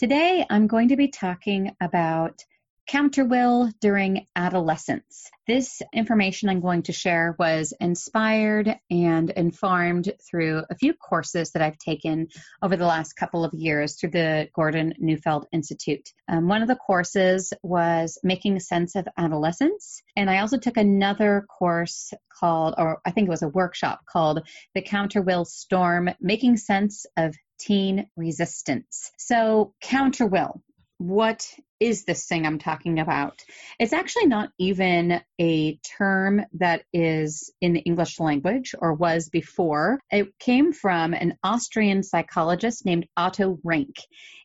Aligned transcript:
Today, 0.00 0.46
I'm 0.48 0.66
going 0.66 0.88
to 0.88 0.96
be 0.96 1.08
talking 1.08 1.76
about 1.78 2.42
counterwill 2.90 3.72
during 3.80 4.26
adolescence. 4.34 5.30
This 5.46 5.80
information 5.94 6.48
I'm 6.48 6.60
going 6.60 6.82
to 6.84 6.92
share 6.92 7.36
was 7.38 7.72
inspired 7.78 8.76
and 8.90 9.30
informed 9.30 10.12
through 10.28 10.64
a 10.68 10.74
few 10.74 10.94
courses 10.94 11.52
that 11.52 11.62
I've 11.62 11.78
taken 11.78 12.26
over 12.60 12.76
the 12.76 12.86
last 12.86 13.12
couple 13.12 13.44
of 13.44 13.54
years 13.54 13.94
through 13.94 14.10
the 14.10 14.48
Gordon 14.56 14.94
Neufeld 14.98 15.46
Institute. 15.52 16.08
Um, 16.28 16.48
one 16.48 16.62
of 16.62 16.68
the 16.68 16.74
courses 16.74 17.52
was 17.62 18.18
Making 18.24 18.58
Sense 18.58 18.96
of 18.96 19.06
Adolescence, 19.16 20.02
and 20.16 20.28
I 20.28 20.40
also 20.40 20.58
took 20.58 20.76
another 20.76 21.46
course 21.58 22.12
called, 22.40 22.74
or 22.76 23.00
I 23.06 23.12
think 23.12 23.28
it 23.28 23.30
was 23.30 23.42
a 23.42 23.48
workshop 23.48 24.00
called 24.10 24.48
The 24.74 24.82
Counterwill 24.82 25.46
Storm 25.46 26.10
Making 26.20 26.56
Sense 26.56 27.06
of 27.16 27.36
teen 27.60 28.08
resistance. 28.16 29.12
So, 29.16 29.74
counterwill 29.80 30.60
what 31.00 31.46
is 31.80 32.04
this 32.04 32.26
thing 32.26 32.46
I'm 32.46 32.58
talking 32.58 33.00
about? 33.00 33.42
It's 33.78 33.94
actually 33.94 34.26
not 34.26 34.50
even 34.58 35.20
a 35.40 35.76
term 35.98 36.42
that 36.54 36.84
is 36.92 37.50
in 37.60 37.72
the 37.72 37.80
English 37.80 38.20
language 38.20 38.74
or 38.78 38.92
was 38.92 39.30
before. 39.30 39.98
It 40.10 40.38
came 40.38 40.72
from 40.72 41.14
an 41.14 41.38
Austrian 41.42 42.02
psychologist 42.02 42.84
named 42.84 43.08
Otto 43.16 43.58
Rank. 43.64 43.96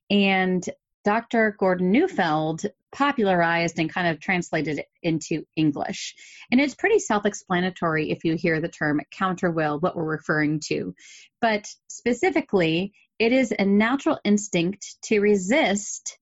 And 0.10 0.68
Dr. 1.04 1.56
Gordon 1.60 1.92
Neufeld 1.92 2.66
popularized 2.92 3.78
and 3.78 3.94
kind 3.94 4.08
of 4.08 4.20
translated 4.20 4.80
it 4.80 4.88
into 5.04 5.46
English. 5.56 6.16
And 6.50 6.62
it's 6.62 6.74
pretty 6.74 7.00
self 7.00 7.26
explanatory 7.26 8.12
if 8.12 8.24
you 8.24 8.36
hear 8.36 8.62
the 8.62 8.70
term 8.70 9.02
counterwill, 9.14 9.82
what 9.82 9.96
we're 9.96 10.06
referring 10.06 10.62
to. 10.68 10.96
But 11.42 11.68
specifically, 11.90 12.94
it 13.20 13.34
is 13.34 13.54
a 13.58 13.66
natural 13.66 14.20
instinct 14.24 14.96
to 15.04 15.20
resist 15.20 16.18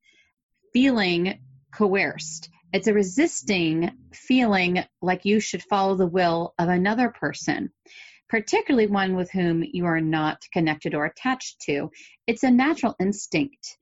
feeling 0.74 1.40
coerced. 1.72 2.50
It's 2.74 2.88
a 2.88 2.94
resisting 2.94 3.92
feeling 4.12 4.84
like 5.02 5.26
you 5.26 5.40
should 5.40 5.62
follow 5.62 5.96
the 5.96 6.08
will 6.08 6.56
of 6.58 6.70
another 6.70 7.10
person, 7.10 7.72
particularly 8.28 8.88
one 8.88 9.16
with 9.16 9.30
whom 9.32 9.64
you 9.64 9.86
are 9.86 10.02
not 10.02 10.42
connected 10.52 10.96
or 10.96 11.06
attached 11.06 11.62
to. 11.62 11.92
It's 12.26 12.44
a 12.44 12.50
natural 12.50 12.96
instinct 13.00 13.78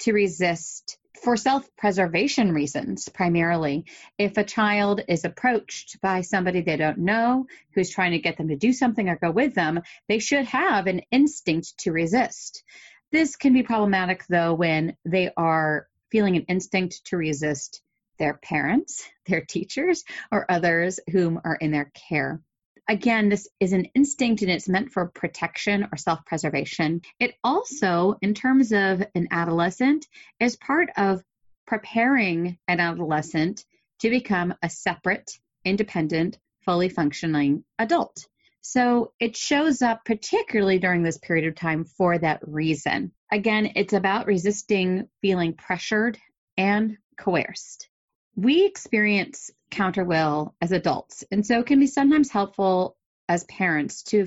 to 0.00 0.12
resist 0.12 0.98
for 1.24 1.36
self 1.36 1.68
preservation 1.76 2.52
reasons, 2.52 3.08
primarily. 3.08 3.84
If 4.18 4.36
a 4.36 4.44
child 4.44 5.00
is 5.08 5.24
approached 5.24 6.00
by 6.00 6.20
somebody 6.20 6.60
they 6.60 6.76
don't 6.76 6.98
know 6.98 7.46
who's 7.74 7.90
trying 7.90 8.12
to 8.12 8.18
get 8.18 8.36
them 8.36 8.48
to 8.48 8.56
do 8.56 8.72
something 8.72 9.08
or 9.08 9.16
go 9.16 9.30
with 9.30 9.54
them, 9.54 9.80
they 10.08 10.18
should 10.20 10.46
have 10.46 10.86
an 10.86 11.00
instinct 11.10 11.78
to 11.78 11.92
resist. 11.92 12.62
This 13.10 13.36
can 13.36 13.54
be 13.54 13.62
problematic, 13.62 14.24
though, 14.28 14.54
when 14.54 14.96
they 15.04 15.30
are 15.36 15.88
feeling 16.10 16.36
an 16.36 16.44
instinct 16.48 17.04
to 17.06 17.16
resist 17.16 17.82
their 18.18 18.34
parents, 18.34 19.04
their 19.26 19.44
teachers, 19.44 20.04
or 20.30 20.50
others 20.50 21.00
whom 21.10 21.40
are 21.44 21.56
in 21.56 21.70
their 21.70 21.90
care. 22.08 22.40
Again, 22.88 23.28
this 23.28 23.48
is 23.58 23.72
an 23.72 23.86
instinct 23.96 24.42
and 24.42 24.50
it's 24.50 24.68
meant 24.68 24.92
for 24.92 25.08
protection 25.08 25.88
or 25.90 25.96
self 25.96 26.24
preservation. 26.24 27.02
It 27.18 27.34
also, 27.42 28.16
in 28.22 28.32
terms 28.34 28.72
of 28.72 29.02
an 29.14 29.28
adolescent, 29.32 30.06
is 30.38 30.56
part 30.56 30.90
of 30.96 31.22
preparing 31.66 32.58
an 32.68 32.78
adolescent 32.78 33.64
to 34.00 34.10
become 34.10 34.54
a 34.62 34.70
separate, 34.70 35.32
independent, 35.64 36.38
fully 36.64 36.88
functioning 36.88 37.64
adult. 37.78 38.26
So 38.68 39.12
it 39.20 39.36
shows 39.36 39.80
up 39.80 40.04
particularly 40.04 40.80
during 40.80 41.04
this 41.04 41.18
period 41.18 41.46
of 41.46 41.54
time 41.54 41.84
for 41.84 42.18
that 42.18 42.40
reason. 42.42 43.12
Again, 43.30 43.70
it's 43.76 43.92
about 43.92 44.26
resisting 44.26 45.08
feeling 45.22 45.54
pressured 45.54 46.18
and 46.56 46.98
coerced. 47.16 47.88
We 48.34 48.66
experience 48.66 49.52
counterwill 49.70 50.54
as 50.60 50.72
adults, 50.72 51.22
and 51.30 51.46
so 51.46 51.60
it 51.60 51.66
can 51.66 51.78
be 51.78 51.86
sometimes 51.86 52.28
helpful 52.28 52.96
as 53.28 53.44
parents 53.44 54.02
to 54.04 54.26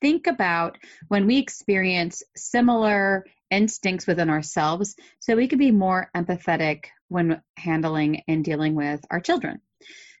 think 0.00 0.28
about 0.28 0.78
when 1.08 1.26
we 1.26 1.38
experience 1.38 2.22
similar 2.36 3.26
instincts 3.50 4.06
within 4.06 4.30
ourselves 4.30 4.94
so 5.18 5.34
we 5.34 5.48
can 5.48 5.58
be 5.58 5.72
more 5.72 6.10
empathetic 6.14 6.84
when 7.08 7.42
handling 7.56 8.22
and 8.28 8.44
dealing 8.44 8.76
with 8.76 9.04
our 9.10 9.20
children. 9.20 9.60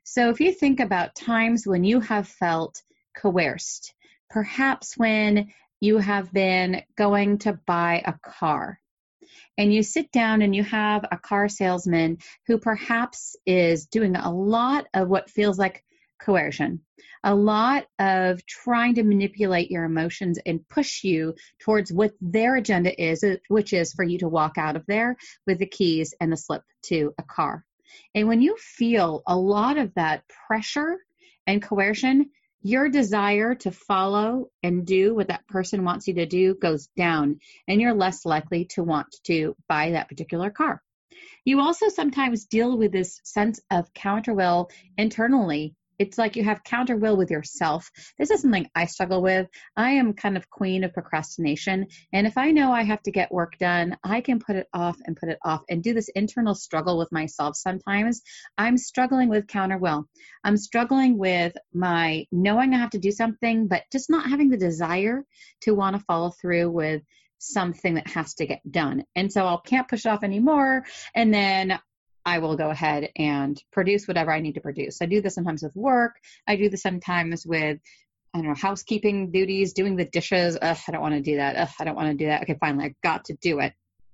So 0.02 0.28
if 0.30 0.40
you 0.40 0.52
think 0.52 0.80
about 0.80 1.14
times 1.14 1.68
when 1.68 1.84
you 1.84 2.00
have 2.00 2.26
felt 2.26 2.82
coerced. 3.16 3.94
Perhaps 4.28 4.96
when 4.96 5.52
you 5.80 5.98
have 5.98 6.32
been 6.32 6.82
going 6.96 7.38
to 7.38 7.54
buy 7.66 8.02
a 8.04 8.14
car 8.22 8.80
and 9.56 9.72
you 9.72 9.82
sit 9.82 10.12
down 10.12 10.42
and 10.42 10.54
you 10.54 10.64
have 10.64 11.04
a 11.10 11.18
car 11.18 11.48
salesman 11.48 12.18
who 12.46 12.58
perhaps 12.58 13.36
is 13.46 13.86
doing 13.86 14.16
a 14.16 14.32
lot 14.32 14.86
of 14.94 15.08
what 15.08 15.30
feels 15.30 15.58
like 15.58 15.84
coercion, 16.20 16.80
a 17.24 17.34
lot 17.34 17.86
of 17.98 18.44
trying 18.46 18.94
to 18.94 19.02
manipulate 19.02 19.70
your 19.70 19.84
emotions 19.84 20.38
and 20.44 20.68
push 20.68 21.02
you 21.02 21.34
towards 21.58 21.92
what 21.92 22.12
their 22.20 22.56
agenda 22.56 23.02
is, 23.02 23.24
uh, 23.24 23.36
which 23.48 23.72
is 23.72 23.92
for 23.92 24.04
you 24.04 24.18
to 24.18 24.28
walk 24.28 24.58
out 24.58 24.76
of 24.76 24.84
there 24.86 25.16
with 25.46 25.58
the 25.58 25.66
keys 25.66 26.14
and 26.20 26.30
the 26.30 26.36
slip 26.36 26.62
to 26.82 27.14
a 27.18 27.22
car. 27.22 27.64
And 28.14 28.28
when 28.28 28.40
you 28.40 28.56
feel 28.58 29.22
a 29.26 29.36
lot 29.36 29.78
of 29.78 29.94
that 29.94 30.24
pressure 30.46 30.98
and 31.46 31.62
coercion, 31.62 32.30
your 32.62 32.88
desire 32.88 33.54
to 33.56 33.70
follow 33.70 34.50
and 34.62 34.86
do 34.86 35.14
what 35.14 35.28
that 35.28 35.46
person 35.46 35.84
wants 35.84 36.08
you 36.08 36.14
to 36.14 36.26
do 36.26 36.54
goes 36.54 36.88
down, 36.96 37.40
and 37.66 37.80
you're 37.80 37.94
less 37.94 38.26
likely 38.26 38.66
to 38.66 38.82
want 38.82 39.14
to 39.24 39.56
buy 39.68 39.92
that 39.92 40.08
particular 40.08 40.50
car. 40.50 40.82
You 41.44 41.60
also 41.60 41.88
sometimes 41.88 42.44
deal 42.44 42.76
with 42.76 42.92
this 42.92 43.20
sense 43.24 43.60
of 43.70 43.92
counterwill 43.94 44.70
internally 44.98 45.74
it's 46.00 46.16
like 46.16 46.34
you 46.34 46.44
have 46.44 46.64
counter 46.64 46.96
will 46.96 47.14
with 47.14 47.30
yourself. 47.30 47.90
This 48.18 48.30
is 48.30 48.40
something 48.40 48.66
I 48.74 48.86
struggle 48.86 49.20
with. 49.20 49.48
I 49.76 49.90
am 49.92 50.14
kind 50.14 50.38
of 50.38 50.48
queen 50.48 50.82
of 50.82 50.94
procrastination. 50.94 51.88
And 52.10 52.26
if 52.26 52.38
I 52.38 52.52
know 52.52 52.72
I 52.72 52.84
have 52.84 53.02
to 53.02 53.12
get 53.12 53.30
work 53.30 53.58
done, 53.58 53.98
I 54.02 54.22
can 54.22 54.38
put 54.38 54.56
it 54.56 54.66
off 54.72 54.96
and 55.04 55.14
put 55.14 55.28
it 55.28 55.38
off 55.44 55.62
and 55.68 55.82
do 55.82 55.92
this 55.92 56.08
internal 56.08 56.54
struggle 56.54 56.96
with 56.96 57.12
myself 57.12 57.54
sometimes. 57.54 58.22
I'm 58.56 58.78
struggling 58.78 59.28
with 59.28 59.46
counter 59.46 59.76
will. 59.76 60.08
I'm 60.42 60.56
struggling 60.56 61.18
with 61.18 61.54
my 61.74 62.24
knowing 62.32 62.72
I 62.72 62.78
have 62.78 62.90
to 62.90 62.98
do 62.98 63.12
something, 63.12 63.68
but 63.68 63.82
just 63.92 64.08
not 64.08 64.30
having 64.30 64.48
the 64.48 64.56
desire 64.56 65.22
to 65.62 65.74
want 65.74 65.96
to 65.96 66.04
follow 66.04 66.30
through 66.30 66.70
with 66.70 67.02
something 67.36 67.94
that 67.94 68.06
has 68.08 68.34
to 68.34 68.46
get 68.46 68.60
done. 68.70 69.04
And 69.14 69.30
so 69.30 69.46
I 69.46 69.58
can't 69.66 69.88
push 69.88 70.06
off 70.06 70.24
anymore. 70.24 70.84
And 71.14 71.32
then 71.32 71.78
I 72.24 72.38
will 72.38 72.56
go 72.56 72.70
ahead 72.70 73.10
and 73.16 73.62
produce 73.72 74.06
whatever 74.06 74.32
I 74.32 74.40
need 74.40 74.54
to 74.54 74.60
produce. 74.60 75.00
I 75.00 75.06
do 75.06 75.20
this 75.20 75.34
sometimes 75.34 75.62
with 75.62 75.74
work. 75.74 76.16
I 76.46 76.56
do 76.56 76.68
this 76.68 76.82
sometimes 76.82 77.46
with, 77.46 77.78
I 78.34 78.38
don't 78.38 78.48
know, 78.48 78.54
housekeeping 78.54 79.30
duties, 79.30 79.72
doing 79.72 79.96
the 79.96 80.04
dishes. 80.04 80.58
Ugh, 80.60 80.78
I 80.86 80.92
don't 80.92 81.00
want 81.00 81.14
to 81.14 81.22
do 81.22 81.36
that. 81.36 81.56
Ugh, 81.56 81.68
I 81.80 81.84
don't 81.84 81.96
want 81.96 82.08
to 82.08 82.24
do 82.24 82.26
that. 82.26 82.42
Okay, 82.42 82.56
finally, 82.60 82.86
I 82.86 82.94
got 83.02 83.24
to 83.26 83.34
do 83.40 83.60
it. 83.60 83.72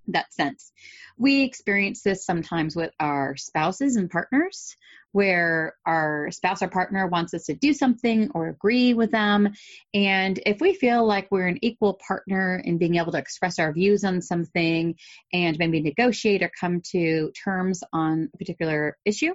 That 0.08 0.32
sense. 0.32 0.72
We 1.18 1.42
experience 1.42 2.02
this 2.02 2.24
sometimes 2.24 2.76
with 2.76 2.92
our 3.00 3.36
spouses 3.36 3.96
and 3.96 4.08
partners 4.08 4.76
where 5.16 5.74
our 5.86 6.30
spouse 6.30 6.60
or 6.60 6.68
partner 6.68 7.06
wants 7.06 7.32
us 7.32 7.44
to 7.44 7.54
do 7.54 7.72
something 7.72 8.30
or 8.34 8.48
agree 8.48 8.92
with 8.92 9.10
them. 9.10 9.48
And 9.94 10.38
if 10.44 10.60
we 10.60 10.74
feel 10.74 11.06
like 11.06 11.28
we're 11.30 11.46
an 11.46 11.58
equal 11.62 11.98
partner 12.06 12.60
in 12.62 12.76
being 12.76 12.96
able 12.96 13.12
to 13.12 13.18
express 13.18 13.58
our 13.58 13.72
views 13.72 14.04
on 14.04 14.20
something 14.20 14.94
and 15.32 15.58
maybe 15.58 15.80
negotiate 15.80 16.42
or 16.42 16.50
come 16.60 16.82
to 16.90 17.32
terms 17.32 17.82
on 17.94 18.28
a 18.34 18.36
particular 18.36 18.98
issue, 19.06 19.32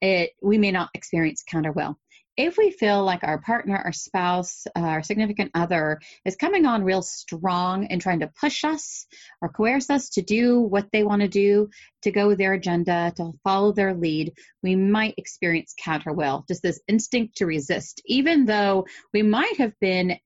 it, 0.00 0.30
we 0.40 0.58
may 0.58 0.70
not 0.70 0.90
experience 0.94 1.42
counter 1.42 1.72
will 1.72 1.98
if 2.36 2.58
we 2.58 2.70
feel 2.70 3.02
like 3.02 3.24
our 3.24 3.38
partner, 3.38 3.76
our 3.76 3.92
spouse, 3.92 4.66
uh, 4.76 4.80
our 4.80 5.02
significant 5.02 5.50
other 5.54 6.00
is 6.24 6.36
coming 6.36 6.66
on 6.66 6.84
real 6.84 7.02
strong 7.02 7.86
and 7.86 8.00
trying 8.00 8.20
to 8.20 8.32
push 8.40 8.64
us 8.64 9.06
or 9.40 9.48
coerce 9.48 9.88
us 9.88 10.10
to 10.10 10.22
do 10.22 10.60
what 10.60 10.90
they 10.92 11.02
want 11.02 11.22
to 11.22 11.28
do, 11.28 11.70
to 12.02 12.10
go 12.10 12.28
with 12.28 12.38
their 12.38 12.52
agenda, 12.52 13.12
to 13.16 13.32
follow 13.42 13.72
their 13.72 13.94
lead, 13.94 14.34
we 14.62 14.76
might 14.76 15.14
experience 15.16 15.74
counter 15.82 16.12
will, 16.12 16.44
just 16.46 16.62
this 16.62 16.80
instinct 16.88 17.36
to 17.36 17.46
resist, 17.46 18.02
even 18.04 18.44
though 18.44 18.86
we 19.14 19.22
might 19.22 19.56
have 19.56 19.72
been 19.80 20.18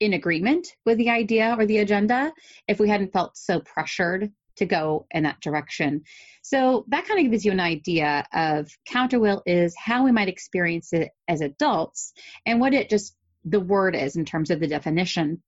in 0.00 0.12
agreement 0.12 0.66
with 0.84 0.98
the 0.98 1.10
idea 1.10 1.54
or 1.56 1.66
the 1.66 1.78
agenda 1.78 2.32
if 2.66 2.80
we 2.80 2.88
hadn't 2.88 3.12
felt 3.12 3.36
so 3.36 3.60
pressured 3.60 4.32
to 4.56 4.66
go 4.66 5.06
in 5.10 5.24
that 5.24 5.40
direction. 5.40 6.02
So 6.42 6.84
that 6.88 7.06
kind 7.06 7.24
of 7.24 7.30
gives 7.30 7.44
you 7.44 7.52
an 7.52 7.60
idea 7.60 8.26
of 8.32 8.70
counter 8.86 9.18
will 9.18 9.42
is 9.46 9.74
how 9.76 10.04
we 10.04 10.12
might 10.12 10.28
experience 10.28 10.92
it 10.92 11.10
as 11.28 11.40
adults 11.40 12.12
and 12.46 12.60
what 12.60 12.74
it 12.74 12.90
just 12.90 13.16
the 13.44 13.60
word 13.60 13.94
is 13.94 14.16
in 14.16 14.24
terms 14.24 14.50
of 14.50 14.60
the 14.60 14.66
definition. 14.66 15.42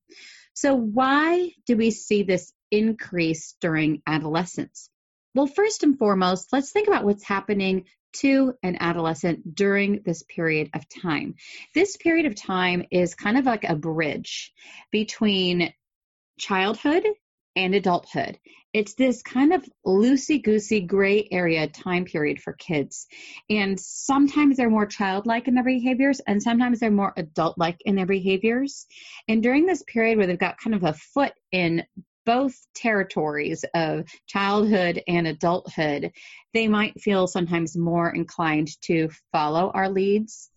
So 0.55 0.75
why 0.75 1.53
do 1.67 1.77
we 1.77 1.91
see 1.91 2.23
this 2.23 2.53
increase 2.71 3.55
during 3.61 4.03
adolescence? 4.07 4.91
Well, 5.35 5.47
first 5.47 5.83
and 5.83 5.99
foremost, 5.99 6.49
let's 6.53 6.73
think 6.73 6.89
about 6.89 7.05
what's 7.05 7.25
happening 7.25 7.85
to 8.15 8.55
an 8.63 8.79
adolescent 8.81 9.55
during 9.55 10.03
this 10.05 10.23
period 10.23 10.71
of 10.75 10.89
time. 10.89 11.35
This 11.75 11.97
period 11.97 12.25
of 12.27 12.35
time 12.35 12.85
is 12.91 13.15
kind 13.15 13.37
of 13.37 13.45
like 13.45 13.65
a 13.65 13.77
bridge 13.77 14.53
between 14.91 15.75
childhood 16.39 17.05
and 17.57 17.75
adulthood. 17.75 18.39
It's 18.75 18.93
this 18.93 19.23
kind 19.23 19.55
of 19.55 19.67
loosey 19.87 20.43
goosey 20.43 20.83
gray 20.83 21.27
area 21.33 21.67
time 21.67 22.05
period 22.05 22.43
for 22.43 22.53
kids. 22.53 23.07
And 23.49 23.81
sometimes 23.81 24.59
they're 24.59 24.69
more 24.69 24.85
childlike 24.85 25.49
in 25.49 25.55
their 25.55 25.65
behaviors, 25.65 26.21
and 26.21 26.43
sometimes 26.43 26.81
they're 26.81 26.91
more 26.91 27.15
adult 27.17 27.57
like 27.57 27.79
in 27.87 27.97
their 27.97 28.07
behaviors. 28.07 28.87
And 29.29 29.43
during 29.43 29.65
this 29.65 29.83
period 29.83 30.19
where 30.19 30.27
they've 30.27 30.39
got 30.39 30.59
kind 30.59 30.77
of 30.77 30.85
a 30.85 30.93
foot 30.93 31.33
in 31.51 31.85
both 32.27 32.55
territories 32.75 33.65
of 33.75 34.05
childhood 34.27 35.03
and 35.09 35.27
adulthood, 35.27 36.13
they 36.53 36.69
might 36.69 37.01
feel 37.01 37.27
sometimes 37.27 37.79
more 37.79 38.11
inclined 38.11 38.69
to 38.83 39.09
follow 39.33 39.71
our 39.71 39.89
leads 39.89 40.51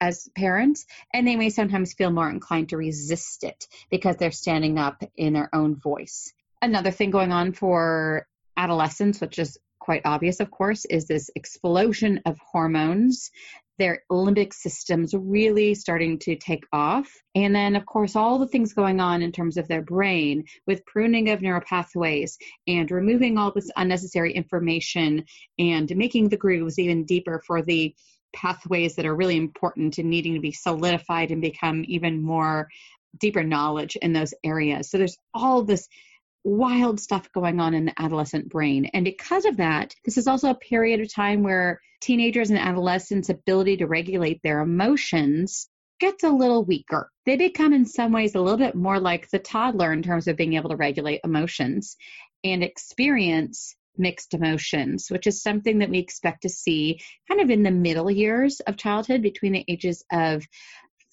as 0.00 0.28
parents, 0.36 0.86
and 1.12 1.26
they 1.26 1.34
may 1.34 1.50
sometimes 1.50 1.94
feel 1.94 2.10
more 2.10 2.28
inclined 2.28 2.68
to 2.68 2.76
resist 2.76 3.42
it 3.42 3.66
because 3.90 4.16
they're 4.16 4.30
standing 4.30 4.78
up 4.78 5.02
in 5.16 5.32
their 5.32 5.52
own 5.52 5.74
voice 5.74 6.32
another 6.64 6.90
thing 6.90 7.10
going 7.10 7.32
on 7.32 7.52
for 7.52 8.26
adolescents, 8.56 9.20
which 9.20 9.38
is 9.38 9.58
quite 9.78 10.02
obvious, 10.04 10.40
of 10.40 10.50
course, 10.50 10.84
is 10.86 11.06
this 11.06 11.30
explosion 11.34 12.20
of 12.24 12.38
hormones. 12.38 13.30
Their 13.78 14.02
limbic 14.10 14.54
system's 14.54 15.14
really 15.14 15.74
starting 15.74 16.18
to 16.20 16.36
take 16.36 16.64
off. 16.72 17.10
And 17.34 17.54
then, 17.54 17.74
of 17.76 17.84
course, 17.84 18.14
all 18.16 18.38
the 18.38 18.46
things 18.46 18.72
going 18.72 19.00
on 19.00 19.20
in 19.20 19.32
terms 19.32 19.56
of 19.56 19.66
their 19.66 19.82
brain 19.82 20.44
with 20.66 20.86
pruning 20.86 21.30
of 21.30 21.42
neural 21.42 21.60
pathways 21.68 22.38
and 22.66 22.90
removing 22.90 23.36
all 23.36 23.52
this 23.52 23.70
unnecessary 23.76 24.32
information 24.32 25.24
and 25.58 25.94
making 25.96 26.28
the 26.28 26.36
grooves 26.36 26.78
even 26.78 27.04
deeper 27.04 27.42
for 27.46 27.62
the 27.62 27.94
pathways 28.32 28.94
that 28.96 29.06
are 29.06 29.16
really 29.16 29.36
important 29.36 29.98
and 29.98 30.08
needing 30.08 30.34
to 30.34 30.40
be 30.40 30.52
solidified 30.52 31.30
and 31.30 31.42
become 31.42 31.84
even 31.88 32.22
more 32.22 32.68
deeper 33.18 33.42
knowledge 33.42 33.96
in 33.96 34.12
those 34.12 34.34
areas. 34.44 34.90
So 34.90 34.98
there's 34.98 35.18
all 35.34 35.62
this 35.62 35.88
wild 36.44 37.00
stuff 37.00 37.32
going 37.32 37.58
on 37.58 37.74
in 37.74 37.86
the 37.86 38.00
adolescent 38.00 38.48
brain. 38.50 38.90
And 38.92 39.04
because 39.04 39.46
of 39.46 39.56
that, 39.56 39.94
this 40.04 40.18
is 40.18 40.26
also 40.28 40.50
a 40.50 40.54
period 40.54 41.00
of 41.00 41.12
time 41.12 41.42
where 41.42 41.80
teenagers 42.00 42.50
and 42.50 42.58
adolescents' 42.58 43.30
ability 43.30 43.78
to 43.78 43.86
regulate 43.86 44.40
their 44.42 44.60
emotions 44.60 45.68
gets 46.00 46.22
a 46.22 46.28
little 46.28 46.64
weaker. 46.64 47.10
They 47.24 47.36
become, 47.36 47.72
in 47.72 47.86
some 47.86 48.12
ways, 48.12 48.34
a 48.34 48.40
little 48.40 48.58
bit 48.58 48.74
more 48.74 49.00
like 49.00 49.30
the 49.30 49.38
toddler 49.38 49.92
in 49.92 50.02
terms 50.02 50.28
of 50.28 50.36
being 50.36 50.54
able 50.54 50.70
to 50.70 50.76
regulate 50.76 51.20
emotions 51.24 51.96
and 52.42 52.62
experience 52.62 53.74
mixed 53.96 54.34
emotions, 54.34 55.06
which 55.08 55.26
is 55.26 55.42
something 55.42 55.78
that 55.78 55.88
we 55.88 55.98
expect 55.98 56.42
to 56.42 56.48
see 56.48 57.00
kind 57.28 57.40
of 57.40 57.48
in 57.48 57.62
the 57.62 57.70
middle 57.70 58.10
years 58.10 58.60
of 58.60 58.76
childhood 58.76 59.22
between 59.22 59.52
the 59.52 59.64
ages 59.68 60.04
of 60.12 60.44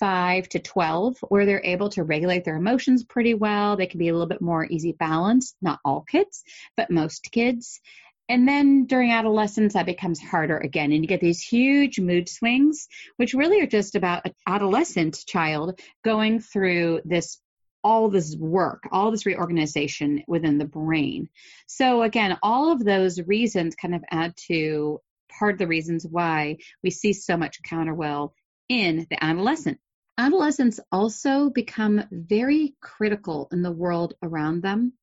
5 0.01 0.49
to 0.49 0.59
12 0.59 1.19
where 1.29 1.45
they're 1.45 1.63
able 1.63 1.89
to 1.89 2.03
regulate 2.03 2.43
their 2.43 2.55
emotions 2.55 3.03
pretty 3.03 3.35
well. 3.35 3.77
They 3.77 3.85
can 3.85 3.99
be 3.99 4.09
a 4.09 4.13
little 4.13 4.27
bit 4.27 4.41
more 4.41 4.65
easy 4.65 4.93
balanced, 4.93 5.55
not 5.61 5.79
all 5.85 6.01
kids, 6.01 6.43
but 6.75 6.89
most 6.89 7.31
kids. 7.31 7.79
And 8.27 8.47
then 8.47 8.85
during 8.87 9.11
adolescence, 9.11 9.73
that 9.73 9.85
becomes 9.85 10.19
harder 10.19 10.57
again. 10.57 10.91
And 10.91 11.03
you 11.03 11.07
get 11.07 11.21
these 11.21 11.39
huge 11.39 11.99
mood 11.99 12.29
swings, 12.29 12.87
which 13.17 13.35
really 13.35 13.61
are 13.61 13.67
just 13.67 13.93
about 13.93 14.25
an 14.25 14.33
adolescent 14.47 15.23
child 15.27 15.79
going 16.03 16.39
through 16.39 17.01
this 17.05 17.39
all 17.83 18.09
this 18.09 18.35
work, 18.35 18.83
all 18.91 19.11
this 19.11 19.25
reorganization 19.25 20.23
within 20.27 20.57
the 20.57 20.65
brain. 20.65 21.29
So, 21.67 22.03
again, 22.03 22.37
all 22.41 22.71
of 22.71 22.83
those 22.83 23.19
reasons 23.21 23.75
kind 23.75 23.95
of 23.95 24.03
add 24.09 24.35
to 24.47 24.99
part 25.29 25.53
of 25.53 25.59
the 25.59 25.67
reasons 25.67 26.05
why 26.09 26.57
we 26.83 26.89
see 26.89 27.13
so 27.13 27.37
much 27.37 27.61
counterwill 27.63 28.33
in 28.69 29.05
the 29.09 29.23
adolescent 29.23 29.79
adolescents 30.21 30.79
also 30.91 31.49
become 31.49 32.03
very 32.11 32.75
critical 32.79 33.47
in 33.51 33.63
the 33.63 33.71
world 33.71 34.13
around 34.21 34.61
them. 34.61 34.93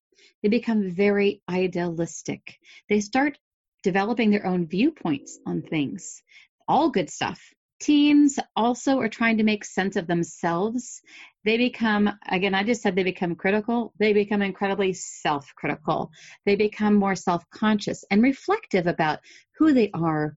They 0.42 0.48
become 0.48 0.92
very 0.92 1.42
idealistic. 1.50 2.56
They 2.88 3.00
start 3.00 3.36
developing 3.82 4.30
their 4.30 4.46
own 4.46 4.68
viewpoints 4.68 5.40
on 5.44 5.62
things. 5.62 6.22
All 6.68 6.90
good 6.90 7.10
stuff. 7.10 7.40
Teens 7.80 8.38
also 8.54 9.00
are 9.00 9.08
trying 9.08 9.38
to 9.38 9.42
make 9.42 9.64
sense 9.64 9.96
of 9.96 10.06
themselves. 10.06 11.02
They 11.44 11.56
become, 11.56 12.08
again, 12.28 12.54
I 12.54 12.62
just 12.62 12.82
said 12.82 12.94
they 12.94 13.02
become 13.02 13.34
critical. 13.34 13.92
They 13.98 14.12
become 14.12 14.40
incredibly 14.40 14.92
self 14.92 15.52
critical. 15.56 16.12
They 16.46 16.54
become 16.54 16.94
more 16.94 17.16
self 17.16 17.42
conscious 17.50 18.04
and 18.12 18.22
reflective 18.22 18.86
about 18.86 19.18
who 19.58 19.72
they 19.72 19.90
are, 19.94 20.36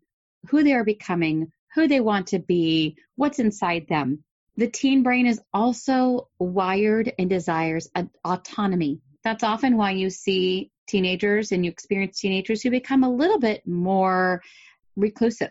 who 0.49 0.63
they 0.63 0.73
are 0.73 0.83
becoming, 0.83 1.51
who 1.75 1.87
they 1.87 1.99
want 1.99 2.25
to 2.27 2.39
be, 2.39 2.97
what's 3.15 3.37
inside 3.37 3.85
them. 3.87 4.23
The 4.61 4.67
teen 4.67 5.01
brain 5.01 5.25
is 5.25 5.41
also 5.55 6.27
wired 6.37 7.11
and 7.17 7.27
desires 7.27 7.89
autonomy. 8.23 9.01
That's 9.23 9.43
often 9.43 9.75
why 9.75 9.89
you 9.93 10.11
see 10.11 10.69
teenagers 10.87 11.51
and 11.51 11.65
you 11.65 11.71
experience 11.71 12.19
teenagers 12.19 12.61
who 12.61 12.69
become 12.69 13.03
a 13.03 13.09
little 13.09 13.39
bit 13.39 13.65
more 13.65 14.43
reclusive. 14.95 15.49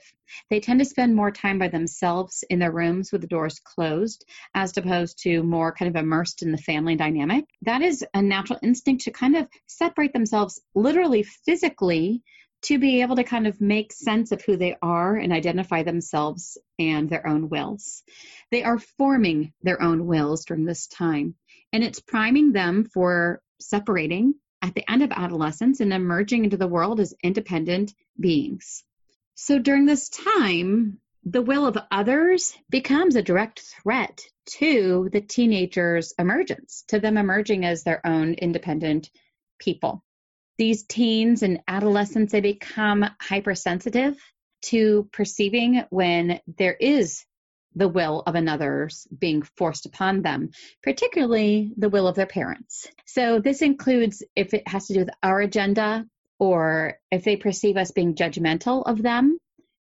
They 0.49 0.61
tend 0.61 0.79
to 0.79 0.85
spend 0.85 1.17
more 1.17 1.33
time 1.33 1.59
by 1.59 1.67
themselves 1.67 2.45
in 2.51 2.61
their 2.61 2.71
rooms 2.71 3.11
with 3.11 3.23
the 3.23 3.27
doors 3.27 3.59
closed 3.59 4.25
as 4.55 4.77
opposed 4.77 5.19
to 5.25 5.43
more 5.43 5.73
kind 5.73 5.89
of 5.89 6.01
immersed 6.01 6.45
in 6.45 6.53
the 6.53 6.59
family 6.59 6.95
dynamic. 6.95 7.47
That 7.63 7.83
is 7.83 8.07
a 8.15 8.23
natural 8.23 8.61
instinct 8.63 9.03
to 9.07 9.11
kind 9.11 9.37
of 9.37 9.49
separate 9.67 10.13
themselves 10.13 10.61
literally 10.77 11.25
physically 11.25 12.23
to 12.63 12.79
be 12.79 13.01
able 13.01 13.17
to 13.17 13.25
kind 13.25 13.47
of 13.47 13.61
make 13.61 13.93
sense 13.93 14.33
of 14.33 14.43
who 14.43 14.57
they 14.57 14.77
are 14.83 15.17
and 15.17 15.33
identify 15.33 15.83
themselves 15.83 16.59
and 16.79 17.09
their 17.09 17.27
own 17.27 17.49
wills. 17.49 18.03
They 18.51 18.63
are 18.63 18.79
forming 18.79 19.53
their 19.63 19.81
own 19.83 20.07
wills 20.07 20.45
during 20.45 20.65
this 20.65 20.87
time, 20.87 21.35
and 21.73 21.83
it's 21.83 22.01
priming 22.01 22.53
them 22.53 22.85
for 22.85 23.41
separating 23.61 24.35
at 24.63 24.75
the 24.75 24.89
end 24.91 25.03
of 25.03 25.13
adolescence 25.13 25.81
and 25.81 25.93
emerging 25.93 26.45
into 26.45 26.57
the 26.59 26.69
world 26.69 27.01
as 27.01 27.15
independent 27.23 27.95
beings. 28.19 28.85
So 29.35 29.59
during 29.59 29.87
this 29.87 30.11
time, 30.11 30.99
the 31.25 31.43
will 31.43 31.67
of 31.67 31.79
others 31.91 32.57
becomes 32.69 33.17
a 33.17 33.23
direct 33.23 33.61
threat 33.61 34.21
to 34.59 35.09
the 35.13 35.21
teenager's 35.21 36.13
emergence, 36.19 36.85
to 36.89 36.99
them 36.99 37.17
emerging 37.17 37.65
as 37.65 37.83
their 37.83 38.07
own 38.07 38.35
independent 38.35 39.11
people 39.59 40.03
these 40.61 40.83
teens 40.83 41.43
and 41.43 41.63
adolescents 41.67 42.33
they 42.33 42.43
become 42.43 43.03
hypersensitive 43.19 44.15
to 44.61 45.09
perceiving 45.11 45.83
when 45.89 46.39
there 46.59 46.75
is 46.75 47.25
the 47.75 47.89
will 47.89 48.23
of 48.27 48.35
another's 48.35 49.07
being 49.19 49.41
forced 49.57 49.87
upon 49.87 50.21
them, 50.21 50.51
particularly 50.83 51.73
the 51.79 51.89
will 51.89 52.07
of 52.07 52.15
their 52.15 52.27
parents. 52.27 52.87
So 53.07 53.41
this 53.41 53.63
includes 53.63 54.23
if 54.37 54.53
it 54.53 54.69
has 54.69 54.89
to 54.89 54.93
do 54.93 55.01
with 55.01 55.11
our 55.23 55.41
agenda 55.41 56.05
or 56.39 56.99
if 57.11 57.25
they 57.25 57.37
perceive 57.37 57.79
us 57.79 57.93
being 57.93 58.15
judgmental 58.15 58.83
of 58.85 59.03
them 59.03 59.39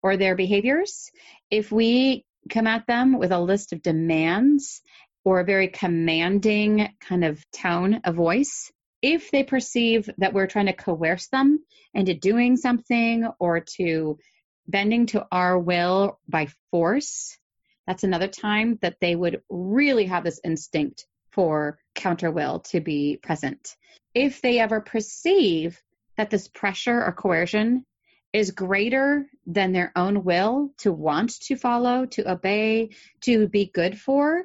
or 0.02 0.18
their 0.18 0.36
behaviors. 0.36 1.10
If 1.50 1.72
we 1.72 2.26
come 2.50 2.66
at 2.66 2.86
them 2.86 3.18
with 3.18 3.32
a 3.32 3.40
list 3.40 3.72
of 3.72 3.80
demands 3.80 4.82
or 5.24 5.40
a 5.40 5.46
very 5.46 5.68
commanding 5.68 6.90
kind 7.00 7.24
of 7.24 7.42
tone 7.52 8.02
of 8.04 8.16
voice, 8.16 8.70
if 9.02 9.30
they 9.30 9.44
perceive 9.44 10.10
that 10.18 10.32
we're 10.32 10.46
trying 10.46 10.66
to 10.66 10.72
coerce 10.72 11.28
them 11.28 11.64
into 11.94 12.14
doing 12.14 12.56
something 12.56 13.28
or 13.38 13.60
to 13.60 14.18
bending 14.66 15.06
to 15.06 15.26
our 15.30 15.58
will 15.58 16.18
by 16.28 16.48
force, 16.70 17.38
that's 17.86 18.04
another 18.04 18.28
time 18.28 18.78
that 18.82 18.96
they 19.00 19.14
would 19.14 19.42
really 19.48 20.06
have 20.06 20.24
this 20.24 20.40
instinct 20.44 21.06
for 21.30 21.78
counter 21.94 22.30
will 22.30 22.60
to 22.60 22.80
be 22.80 23.18
present. 23.22 23.76
If 24.14 24.42
they 24.42 24.58
ever 24.58 24.80
perceive 24.80 25.80
that 26.16 26.30
this 26.30 26.48
pressure 26.48 27.02
or 27.02 27.12
coercion 27.12 27.86
is 28.32 28.50
greater 28.50 29.26
than 29.46 29.72
their 29.72 29.92
own 29.96 30.24
will 30.24 30.70
to 30.78 30.92
want 30.92 31.40
to 31.42 31.56
follow, 31.56 32.04
to 32.06 32.30
obey, 32.30 32.90
to 33.22 33.48
be 33.48 33.70
good 33.72 33.98
for, 33.98 34.44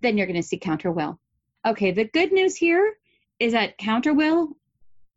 then 0.00 0.18
you're 0.18 0.26
going 0.26 0.36
to 0.36 0.42
see 0.42 0.58
counter 0.58 0.90
will. 0.90 1.18
Okay, 1.64 1.92
the 1.92 2.04
good 2.04 2.32
news 2.32 2.56
here 2.56 2.92
is 3.42 3.54
that 3.54 3.76
counter 3.76 4.14
will 4.14 4.56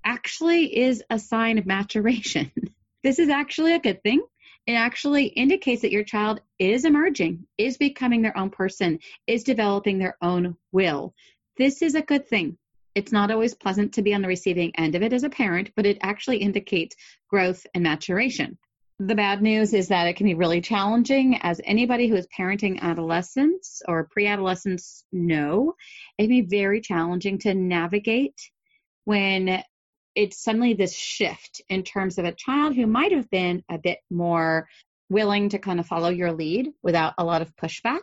actually 0.03 0.75
is 0.75 1.03
a 1.12 1.20
sign 1.20 1.60
of 1.60 1.67
maturation. 1.67 2.51
this 3.03 3.20
is 3.20 3.29
actually 3.29 3.74
a 3.74 3.79
good 3.79 4.01
thing. 4.01 4.20
It 4.65 4.74
actually 4.74 5.25
indicates 5.25 5.84
that 5.84 5.91
your 5.91 6.03
child 6.03 6.41
is 6.58 6.86
emerging, 6.86 7.46
is 7.60 7.77
becoming 7.77 8.24
their 8.24 8.36
own 8.36 8.50
person, 8.50 8.98
is 9.27 9.44
developing 9.44 10.00
their 10.00 10.17
own 10.24 10.58
will. 10.72 11.13
This 11.58 11.84
is 11.84 11.94
a 11.94 12.01
good 12.01 12.27
thing. 12.27 12.58
It's 12.96 13.12
not 13.12 13.29
always 13.29 13.53
pleasant 13.53 13.94
to 13.94 14.01
be 14.01 14.15
on 14.15 14.24
the 14.24 14.27
receiving 14.27 14.72
end 14.75 14.96
of 14.96 15.03
it 15.03 15.13
as 15.13 15.24
a 15.24 15.29
parent, 15.29 15.70
but 15.75 15.86
it 15.86 16.00
actually 16.01 16.38
indicates 16.38 16.96
growth 17.29 17.67
and 17.75 17.84
maturation. 17.84 18.58
The 19.00 19.16
bad 19.16 19.42
news 19.42 19.74
is 19.74 19.90
that 19.90 20.08
it 20.08 20.16
can 20.16 20.25
be 20.25 20.36
really 20.36 20.62
challenging, 20.62 21.38
as 21.42 21.60
anybody 21.66 22.08
who 22.08 22.16
is 22.16 22.28
parenting 22.28 22.80
adolescents 22.80 23.82
or 23.86 24.08
pre 24.10 24.25
adolescents 24.25 25.04
know. 25.12 25.75
It 26.18 26.24
can 26.24 26.30
be 26.30 26.42
very 26.42 26.80
challenging 26.80 27.40
to 27.40 27.54
navigate 27.54 28.40
when 29.04 29.62
it's 30.16 30.42
suddenly 30.42 30.75
this 30.75 30.96
shift 30.96 31.62
in 31.68 31.84
terms 31.84 32.18
of 32.18 32.24
a 32.24 32.32
child 32.32 32.74
who 32.74 32.88
might 32.88 33.12
have 33.12 33.30
been 33.30 33.64
a 33.70 33.78
bit 33.78 34.00
more 34.10 34.70
willing 35.10 35.50
to 35.50 35.60
kind 35.60 35.82
of 35.82 35.86
follow 35.86 36.10
your 36.10 36.32
lead 36.32 36.72
without 36.82 37.16
a 37.18 37.25
lot 37.25 37.42
of 37.42 37.54
pushback 37.58 38.00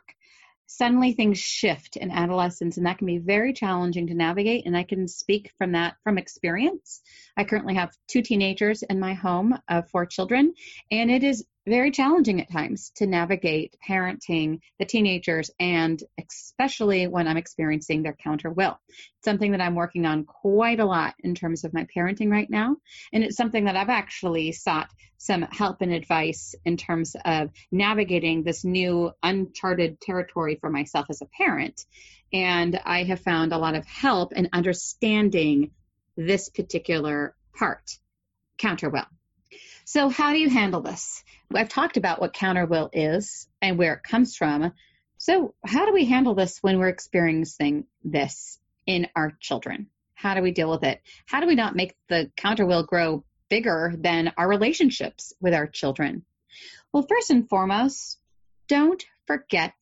suddenly 0.67 1.13
things 1.13 1.39
shift 1.39 1.97
in 1.97 2.11
adolescence 2.11 2.77
and 2.77 2.87
that 2.87 2.99
can 2.99 3.07
be 3.07 3.19
very 3.19 3.53
challenging 3.53 4.07
to 4.07 4.15
navigate 4.15 4.65
and 4.67 4.77
i 4.77 4.83
can 4.83 5.07
speak 5.07 5.53
from 5.59 5.73
that 5.73 5.97
from 6.05 6.19
experience. 6.19 7.01
I 7.37 7.45
currently 7.45 7.75
have 7.75 7.97
two 8.09 8.23
teenagers 8.23 8.83
in 8.83 9.01
my 9.01 9.15
home 9.15 9.59
of 9.69 9.89
four 9.91 10.07
children 10.07 10.55
and 10.91 11.11
it 11.11 11.23
is 11.23 11.45
very 11.67 11.91
challenging 11.91 12.41
at 12.41 12.51
times 12.51 12.91
to 12.97 13.07
navigate 13.07 13.77
parenting 13.89 14.61
the 14.79 14.85
teenagers 14.85 15.51
and 15.61 16.03
especially 16.19 17.07
when 17.07 17.29
I'm 17.29 17.37
experiencing 17.37 18.03
their 18.03 18.15
counter 18.15 18.51
will. 18.51 18.79
It's 18.89 19.25
something 19.25 19.53
that 19.53 19.61
I'm 19.61 19.77
working 19.77 20.05
on 20.05 20.25
quite 20.25 20.81
a 20.81 20.85
lot 20.85 21.15
in 21.21 21.35
terms 21.35 21.65
of 21.65 21.73
my 21.73 21.87
parenting 21.97 22.31
right 22.31 22.51
now. 22.51 22.77
And 23.13 23.23
it's 23.23 23.37
something 23.37 23.65
that 23.65 23.77
I've 23.77 23.89
actually 23.89 24.53
sought 24.53 24.89
some 25.19 25.43
help 25.43 25.83
and 25.83 25.93
advice 25.93 26.57
in 26.65 26.77
terms 26.77 27.15
of 27.25 27.51
navigating 27.71 28.43
this 28.43 28.65
new 28.65 29.13
uncharted 29.23 30.01
territory 30.01 30.59
for 30.61 30.69
myself 30.69 31.07
as 31.11 31.23
a 31.23 31.27
parent. 31.27 31.85
And 32.33 32.81
I 32.85 33.05
have 33.05 33.21
found 33.21 33.53
a 33.53 33.59
lot 33.59 33.77
of 33.77 33.87
help 33.87 34.33
in 34.33 34.49
understanding 34.53 35.71
this 36.17 36.49
particular 36.49 37.37
part, 37.55 37.99
counter 38.59 38.91
will. 38.91 39.07
So, 39.93 40.09
how 40.09 40.33
do 40.33 40.39
you 40.39 40.49
handle 40.49 40.81
this? 40.81 41.23
I've 41.55 41.69
talked 41.69 41.99
about 41.99 42.19
what 42.19 42.33
counter 42.33 42.65
will 42.65 42.89
is 42.95 43.47
and 43.61 43.77
where 43.77 43.93
it 43.93 44.03
comes 44.03 44.35
from. 44.35 44.73
So, 45.19 45.55
how 45.67 45.85
do 45.85 45.93
we 45.93 46.07
handle 46.07 46.35
this 46.35 46.61
when 46.63 46.79
we're 46.79 46.89
experiencing 46.89 47.85
this 48.03 48.59
in 48.87 49.09
our 49.15 49.33
children? 49.39 49.89
How 50.15 50.33
do 50.33 50.41
we 50.41 50.53
deal 50.53 50.71
with 50.71 50.83
it? 50.83 51.03
How 51.27 51.41
do 51.43 51.47
we 51.47 51.57
not 51.57 51.77
make 51.77 51.95
the 52.09 52.33
counter 52.39 52.65
will 52.65 52.85
grow 52.85 53.23
bigger 53.51 53.93
than 53.99 54.33
our 54.39 54.49
relationships 54.49 55.35
with 55.43 55.53
our 55.53 55.67
children? 55.67 56.25
Well, 56.91 57.07
first 57.07 57.29
and 57.29 57.47
foremost, 57.47 58.19
don't 58.69 59.05
forget 59.27 59.75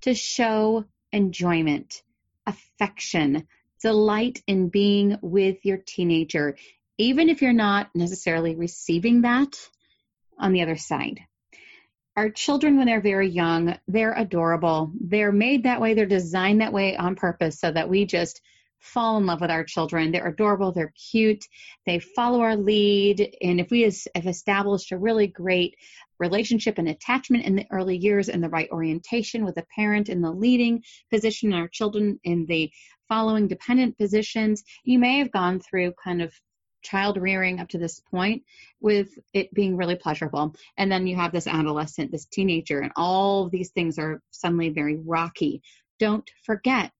to 0.00 0.14
show 0.14 0.84
enjoyment, 1.12 2.02
affection, 2.44 3.46
delight 3.80 4.42
in 4.48 4.68
being 4.68 5.16
with 5.22 5.64
your 5.64 5.76
teenager 5.76 6.56
even 6.98 7.28
if 7.28 7.40
you're 7.40 7.52
not 7.52 7.88
necessarily 7.94 8.56
receiving 8.56 9.22
that 9.22 9.56
on 10.38 10.52
the 10.52 10.62
other 10.62 10.76
side. 10.76 11.20
Our 12.16 12.30
children, 12.30 12.76
when 12.76 12.86
they're 12.86 13.00
very 13.00 13.28
young, 13.28 13.78
they're 13.86 14.12
adorable. 14.12 14.90
They're 15.00 15.32
made 15.32 15.62
that 15.62 15.80
way, 15.80 15.94
they're 15.94 16.06
designed 16.06 16.60
that 16.60 16.72
way 16.72 16.96
on 16.96 17.14
purpose 17.14 17.60
so 17.60 17.70
that 17.70 17.88
we 17.88 18.06
just 18.06 18.40
fall 18.80 19.18
in 19.18 19.26
love 19.26 19.40
with 19.40 19.50
our 19.50 19.64
children. 19.64 20.10
They're 20.10 20.28
adorable, 20.28 20.72
they're 20.72 20.92
cute, 21.10 21.44
they 21.86 21.98
follow 21.98 22.40
our 22.40 22.56
lead. 22.56 23.36
And 23.40 23.60
if 23.60 23.70
we 23.70 23.82
have 23.82 24.26
established 24.26 24.92
a 24.92 24.98
really 24.98 25.26
great 25.26 25.76
relationship 26.18 26.78
and 26.78 26.88
attachment 26.88 27.44
in 27.44 27.54
the 27.54 27.66
early 27.70 27.96
years 27.96 28.28
and 28.28 28.42
the 28.42 28.48
right 28.48 28.68
orientation 28.70 29.44
with 29.44 29.56
a 29.56 29.66
parent 29.74 30.08
in 30.08 30.20
the 30.20 30.30
leading 30.30 30.82
position, 31.10 31.52
our 31.52 31.68
children 31.68 32.18
in 32.24 32.46
the 32.46 32.70
following 33.08 33.48
dependent 33.48 33.96
positions, 33.96 34.64
you 34.84 34.98
may 34.98 35.18
have 35.18 35.32
gone 35.32 35.60
through 35.60 35.92
kind 36.02 36.20
of 36.20 36.32
child 36.88 37.16
rearing 37.16 37.60
up 37.60 37.68
to 37.68 37.78
this 37.78 38.00
point 38.00 38.42
with 38.80 39.18
it 39.32 39.52
being 39.52 39.76
really 39.76 39.96
pleasurable. 39.96 40.54
And 40.76 40.90
then 40.90 41.06
you 41.06 41.16
have 41.16 41.32
this 41.32 41.46
adolescent, 41.46 42.10
this 42.10 42.26
teenager, 42.26 42.80
and 42.80 42.92
all 42.96 43.48
these 43.48 43.70
things 43.70 43.98
are 43.98 44.22
suddenly 44.30 44.70
very 44.70 44.96
rocky. 44.96 45.62
Don't 45.98 46.28
forget 46.44 46.92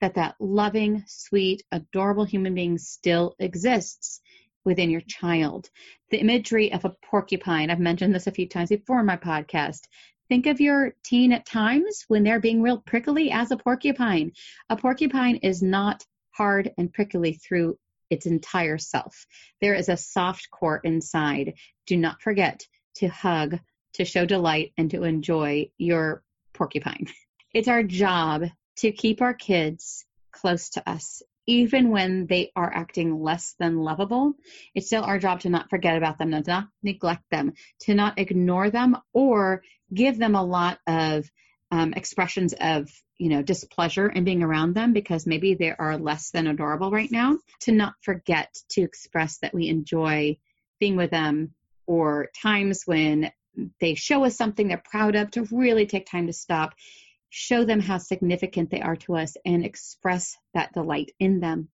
that 0.00 0.14
that 0.14 0.36
loving, 0.40 1.04
sweet, 1.06 1.62
adorable 1.72 2.24
human 2.24 2.54
being 2.54 2.78
still 2.78 3.34
exists 3.38 4.20
within 4.64 4.90
your 4.90 5.00
child. 5.02 5.70
The 6.10 6.18
imagery 6.18 6.72
of 6.72 6.84
a 6.84 6.94
porcupine, 7.10 7.70
I've 7.70 7.78
mentioned 7.78 8.14
this 8.14 8.26
a 8.26 8.32
few 8.32 8.48
times 8.48 8.68
before 8.70 9.00
in 9.00 9.06
my 9.06 9.16
podcast. 9.16 9.80
Think 10.28 10.46
of 10.46 10.60
your 10.60 10.94
teen 11.04 11.32
at 11.32 11.46
times 11.46 12.04
when 12.08 12.24
they're 12.24 12.40
being 12.40 12.60
real 12.60 12.78
prickly 12.78 13.30
as 13.30 13.52
a 13.52 13.56
porcupine. 13.56 14.32
A 14.68 14.76
porcupine 14.76 15.36
is 15.36 15.62
not 15.62 16.04
hard 16.32 16.72
and 16.76 16.92
prickly 16.92 17.34
through 17.34 17.78
its 18.10 18.26
entire 18.26 18.78
self. 18.78 19.26
There 19.60 19.74
is 19.74 19.88
a 19.88 19.96
soft 19.96 20.50
core 20.50 20.80
inside. 20.82 21.54
Do 21.86 21.96
not 21.96 22.22
forget 22.22 22.62
to 22.96 23.08
hug, 23.08 23.58
to 23.94 24.04
show 24.04 24.26
delight, 24.26 24.72
and 24.76 24.90
to 24.90 25.04
enjoy 25.04 25.70
your 25.78 26.22
porcupine. 26.52 27.06
It's 27.54 27.68
our 27.68 27.82
job 27.82 28.42
to 28.80 28.92
keep 28.92 29.22
our 29.22 29.32
kids 29.32 30.04
close 30.30 30.68
to 30.70 30.86
us. 30.86 31.22
Even 31.46 31.88
when 31.90 32.26
they 32.26 32.52
are 32.54 32.70
acting 32.70 33.22
less 33.22 33.54
than 33.58 33.78
lovable, 33.78 34.34
it's 34.74 34.88
still 34.88 35.04
our 35.04 35.18
job 35.18 35.40
to 35.40 35.48
not 35.48 35.70
forget 35.70 35.96
about 35.96 36.18
them, 36.18 36.32
to 36.32 36.42
not 36.46 36.68
neglect 36.82 37.22
them, 37.30 37.54
to 37.82 37.94
not 37.94 38.18
ignore 38.18 38.68
them, 38.68 38.98
or 39.14 39.62
give 39.94 40.18
them 40.18 40.34
a 40.34 40.44
lot 40.44 40.78
of 40.86 41.30
um, 41.70 41.92
expressions 41.94 42.54
of 42.60 42.90
you 43.18 43.30
know 43.30 43.42
displeasure 43.42 44.08
in 44.08 44.24
being 44.24 44.42
around 44.42 44.74
them 44.74 44.92
because 44.92 45.26
maybe 45.26 45.54
they 45.54 45.72
are 45.72 45.98
less 45.98 46.30
than 46.30 46.46
adorable 46.46 46.90
right 46.90 47.10
now 47.10 47.38
to 47.60 47.72
not 47.72 47.94
forget 48.02 48.54
to 48.70 48.82
express 48.82 49.38
that 49.38 49.54
we 49.54 49.68
enjoy 49.68 50.36
being 50.78 50.96
with 50.96 51.10
them 51.10 51.54
or 51.86 52.28
times 52.40 52.82
when 52.84 53.30
they 53.80 53.94
show 53.94 54.24
us 54.24 54.36
something 54.36 54.68
they're 54.68 54.82
proud 54.84 55.16
of 55.16 55.30
to 55.30 55.48
really 55.50 55.86
take 55.86 56.06
time 56.06 56.26
to 56.26 56.32
stop 56.32 56.74
show 57.30 57.64
them 57.64 57.80
how 57.80 57.98
significant 57.98 58.70
they 58.70 58.80
are 58.80 58.96
to 58.96 59.16
us 59.16 59.36
and 59.44 59.64
express 59.64 60.36
that 60.54 60.72
delight 60.72 61.12
in 61.18 61.40
them 61.40 61.68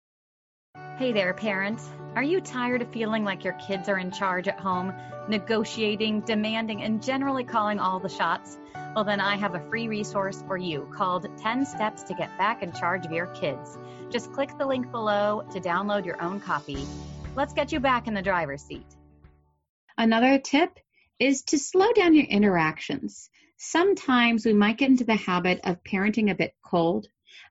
Hey 1.02 1.10
there, 1.10 1.34
parents. 1.34 1.90
Are 2.14 2.22
you 2.22 2.40
tired 2.40 2.80
of 2.80 2.92
feeling 2.92 3.24
like 3.24 3.42
your 3.42 3.54
kids 3.54 3.88
are 3.88 3.98
in 3.98 4.12
charge 4.12 4.46
at 4.46 4.60
home, 4.60 4.94
negotiating, 5.28 6.20
demanding, 6.20 6.80
and 6.84 7.02
generally 7.02 7.42
calling 7.42 7.80
all 7.80 7.98
the 7.98 8.08
shots? 8.08 8.56
Well, 8.94 9.02
then 9.02 9.20
I 9.20 9.34
have 9.34 9.56
a 9.56 9.68
free 9.68 9.88
resource 9.88 10.44
for 10.46 10.56
you 10.56 10.88
called 10.94 11.26
10 11.38 11.66
Steps 11.66 12.04
to 12.04 12.14
Get 12.14 12.38
Back 12.38 12.62
in 12.62 12.72
Charge 12.72 13.04
of 13.04 13.10
Your 13.10 13.26
Kids. 13.26 13.76
Just 14.10 14.32
click 14.32 14.56
the 14.56 14.64
link 14.64 14.92
below 14.92 15.42
to 15.52 15.60
download 15.60 16.06
your 16.06 16.22
own 16.22 16.38
copy. 16.38 16.86
Let's 17.34 17.52
get 17.52 17.72
you 17.72 17.80
back 17.80 18.06
in 18.06 18.14
the 18.14 18.22
driver's 18.22 18.62
seat. 18.62 18.86
Another 19.98 20.38
tip 20.38 20.78
is 21.18 21.42
to 21.46 21.58
slow 21.58 21.92
down 21.94 22.14
your 22.14 22.26
interactions. 22.26 23.28
Sometimes 23.56 24.46
we 24.46 24.52
might 24.52 24.78
get 24.78 24.90
into 24.90 25.04
the 25.04 25.16
habit 25.16 25.62
of 25.64 25.82
parenting 25.82 26.30
a 26.30 26.36
bit 26.36 26.54
cold 26.62 27.08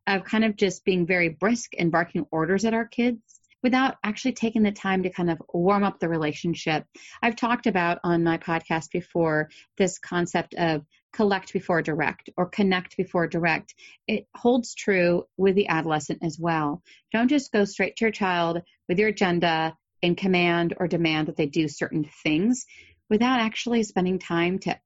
of 0.08 0.24
kind 0.24 0.46
of 0.46 0.56
just 0.56 0.86
being 0.86 1.06
very 1.06 1.30
brisk 1.30 1.72
and 1.78 1.92
barking 1.92 2.26
orders 2.32 2.66
at 2.66 2.74
our 2.74 2.86
kids 2.86 3.22
without 3.64 3.96
actually 4.04 4.34
taking 4.34 4.64
the 4.64 4.72
time 4.72 5.04
to 5.04 5.10
kind 5.10 5.30
of 5.30 5.42
warm 5.54 5.84
up 5.84 6.00
the 6.00 6.10
relationship. 6.10 6.86
I've 7.22 7.36
talked 7.36 7.68
about 7.68 8.00
on 8.04 8.24
my 8.24 8.38
podcast 8.38 8.92
before 8.92 9.50
this 9.78 10.00
concept 10.00 10.56
of 10.56 10.86
collect 11.14 11.54
before 11.54 11.82
direct 11.82 12.30
or 12.38 12.48
connect 12.48 12.98
before 12.98 13.28
direct. 13.28 13.76
It 14.08 14.28
holds 14.36 14.74
true 14.74 15.26
with 15.38 15.56
the 15.56 15.68
adolescent 15.68 16.20
as 16.24 16.40
well. 16.40 16.82
Don't 17.12 17.28
just 17.28 17.52
go 17.52 17.66
straight 17.66 17.98
to 17.98 18.06
your 18.06 18.12
child 18.12 18.62
with 18.88 18.98
your 18.98 19.10
agenda 19.10 19.76
and 20.02 20.18
command 20.18 20.74
or 20.78 20.88
demand 20.88 21.28
that 21.28 21.36
they 21.36 21.46
do 21.46 21.68
certain 21.68 22.10
things 22.24 22.66
without 23.10 23.40
actually 23.40 23.84
spending 23.84 24.20
time 24.20 24.58
to 24.60 24.80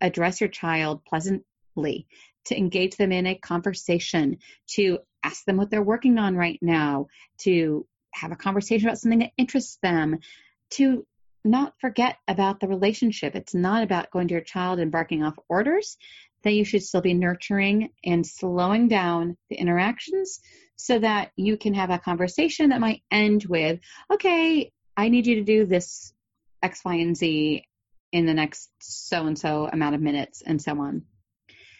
address 0.00 0.40
your 0.40 0.48
child 0.48 1.04
to 1.76 2.56
engage 2.56 2.96
them 2.96 3.12
in 3.12 3.26
a 3.26 3.34
conversation, 3.34 4.38
to 4.66 4.98
ask 5.22 5.44
them 5.44 5.56
what 5.56 5.70
they're 5.70 5.82
working 5.82 6.18
on 6.18 6.36
right 6.36 6.58
now, 6.60 7.06
to 7.38 7.86
have 8.12 8.32
a 8.32 8.36
conversation 8.36 8.88
about 8.88 8.98
something 8.98 9.20
that 9.20 9.32
interests 9.36 9.78
them, 9.82 10.18
to 10.70 11.06
not 11.44 11.74
forget 11.80 12.16
about 12.28 12.60
the 12.60 12.68
relationship. 12.68 13.34
It's 13.34 13.54
not 13.54 13.82
about 13.82 14.10
going 14.10 14.28
to 14.28 14.34
your 14.34 14.42
child 14.42 14.78
and 14.78 14.92
barking 14.92 15.22
off 15.22 15.38
orders, 15.48 15.96
that 16.42 16.54
you 16.54 16.64
should 16.64 16.82
still 16.82 17.00
be 17.00 17.14
nurturing 17.14 17.90
and 18.04 18.26
slowing 18.26 18.88
down 18.88 19.36
the 19.48 19.56
interactions 19.56 20.40
so 20.76 20.98
that 20.98 21.30
you 21.36 21.56
can 21.56 21.74
have 21.74 21.90
a 21.90 21.98
conversation 21.98 22.70
that 22.70 22.80
might 22.80 23.02
end 23.10 23.44
with, 23.44 23.78
okay, 24.12 24.72
I 24.96 25.08
need 25.08 25.26
you 25.26 25.36
to 25.36 25.44
do 25.44 25.64
this 25.64 26.12
X, 26.62 26.84
Y, 26.84 26.96
and 26.96 27.16
Z 27.16 27.64
in 28.10 28.26
the 28.26 28.34
next 28.34 28.70
so 28.80 29.26
and 29.26 29.38
so 29.38 29.68
amount 29.72 29.94
of 29.94 30.00
minutes, 30.00 30.42
and 30.44 30.60
so 30.60 30.78
on. 30.80 31.02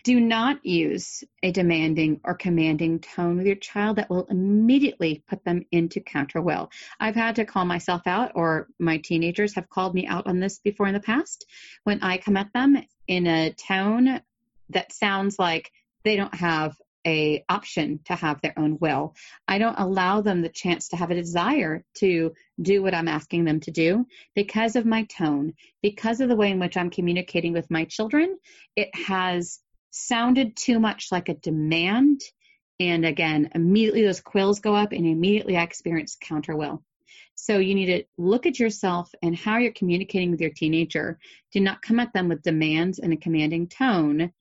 Do 0.04 0.18
not 0.18 0.66
use 0.66 1.23
a 1.44 1.52
demanding 1.52 2.21
or 2.25 2.35
commanding 2.35 2.99
tone 2.99 3.37
with 3.37 3.47
your 3.47 3.56
child 3.56 3.97
that 3.97 4.11
will 4.11 4.26
immediately 4.28 5.23
put 5.28 5.44
them 5.44 5.64
into 5.71 6.00
counter 6.00 6.40
will. 6.40 6.71
I've 6.99 7.14
had 7.14 7.37
to 7.37 7.44
call 7.44 7.64
myself 7.64 8.02
out, 8.06 8.32
or 8.35 8.66
my 8.80 8.99
teenagers 8.99 9.54
have 9.54 9.71
called 9.71 9.94
me 9.94 10.09
out 10.09 10.26
on 10.26 10.40
this 10.40 10.59
before 10.59 10.88
in 10.88 10.94
the 10.94 11.00
past 11.00 11.47
when 11.85 12.02
I 12.02 12.18
come 12.18 12.37
at 12.37 12.52
them 12.52 12.82
in 13.06 13.26
a 13.28 13.52
tone 13.52 14.21
that 14.71 14.92
sounds 14.92 15.38
like 15.38 15.71
they 16.02 16.16
don't 16.16 16.35
have 16.35 16.75
a 17.06 17.44
option 17.49 18.00
to 18.04 18.14
have 18.14 18.40
their 18.40 18.54
own 18.56 18.78
will. 18.80 19.14
I 19.47 19.59
don't 19.59 19.78
allow 19.78 20.21
them 20.21 20.42
the 20.42 20.49
chance 20.49 20.88
to 20.88 20.97
have 20.97 21.11
a 21.11 21.16
desire 21.16 21.85
to 21.97 22.32
do 22.61 22.82
what 22.82 22.94
I'm 22.94 23.09
asking 23.09 23.44
them 23.44 23.61
to 23.61 23.71
do 23.71 24.06
because 24.35 24.76
of 24.76 24.87
my 24.87 25.04
tone, 25.04 25.54
because 25.82 26.21
of 26.21 26.28
the 26.28 26.37
way 26.37 26.50
in 26.50 26.61
which 26.61 26.76
I'm 26.76 26.90
communicating 26.90 27.52
with 27.52 27.71
my 27.71 27.85
children. 27.85 28.38
It 28.76 28.94
has 28.94 29.61
sounded 29.92 30.56
too 30.56 30.80
much 30.80 31.12
like 31.12 31.28
a 31.28 31.34
demand. 31.34 32.20
And 32.80 33.06
again, 33.06 33.50
immediately 33.54 34.02
those 34.02 34.20
quills 34.20 34.58
go 34.58 34.75
up 34.75 34.90
and 34.90 35.06
immediately 35.06 35.56
I 35.56 35.62
experience 35.62 36.16
counter 36.20 36.56
will. 36.56 36.82
So 37.37 37.58
you 37.58 37.76
need 37.76 37.87
to 37.87 38.04
look 38.18 38.46
at 38.46 38.58
yourself 38.58 39.11
and 39.22 39.37
how 39.37 39.58
you're 39.58 39.72
communicating 39.72 40.32
with 40.32 40.40
your 40.40 40.50
teenager. 40.50 41.18
Do 41.52 41.61
not 41.61 41.82
come 41.82 42.00
at 42.00 42.12
them 42.12 42.28
with 42.28 42.42
demands 42.42 42.99
and 42.99 43.12
a 43.12 43.16
commanding 43.16 43.68
tone 43.68 44.32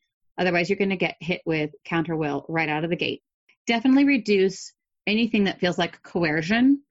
Otherwise, 0.41 0.69
you're 0.69 0.77
going 0.77 0.89
to 0.89 0.95
get 0.95 1.17
hit 1.19 1.41
with 1.45 1.71
counter 1.85 2.15
will 2.15 2.45
right 2.47 2.69
out 2.69 2.83
of 2.83 2.89
the 2.89 2.95
gate. 2.95 3.21
Definitely 3.67 4.05
reduce 4.05 4.73
anything 5.05 5.43
that 5.43 5.59
feels 5.59 5.77
like 5.77 6.01
coercion 6.01 6.81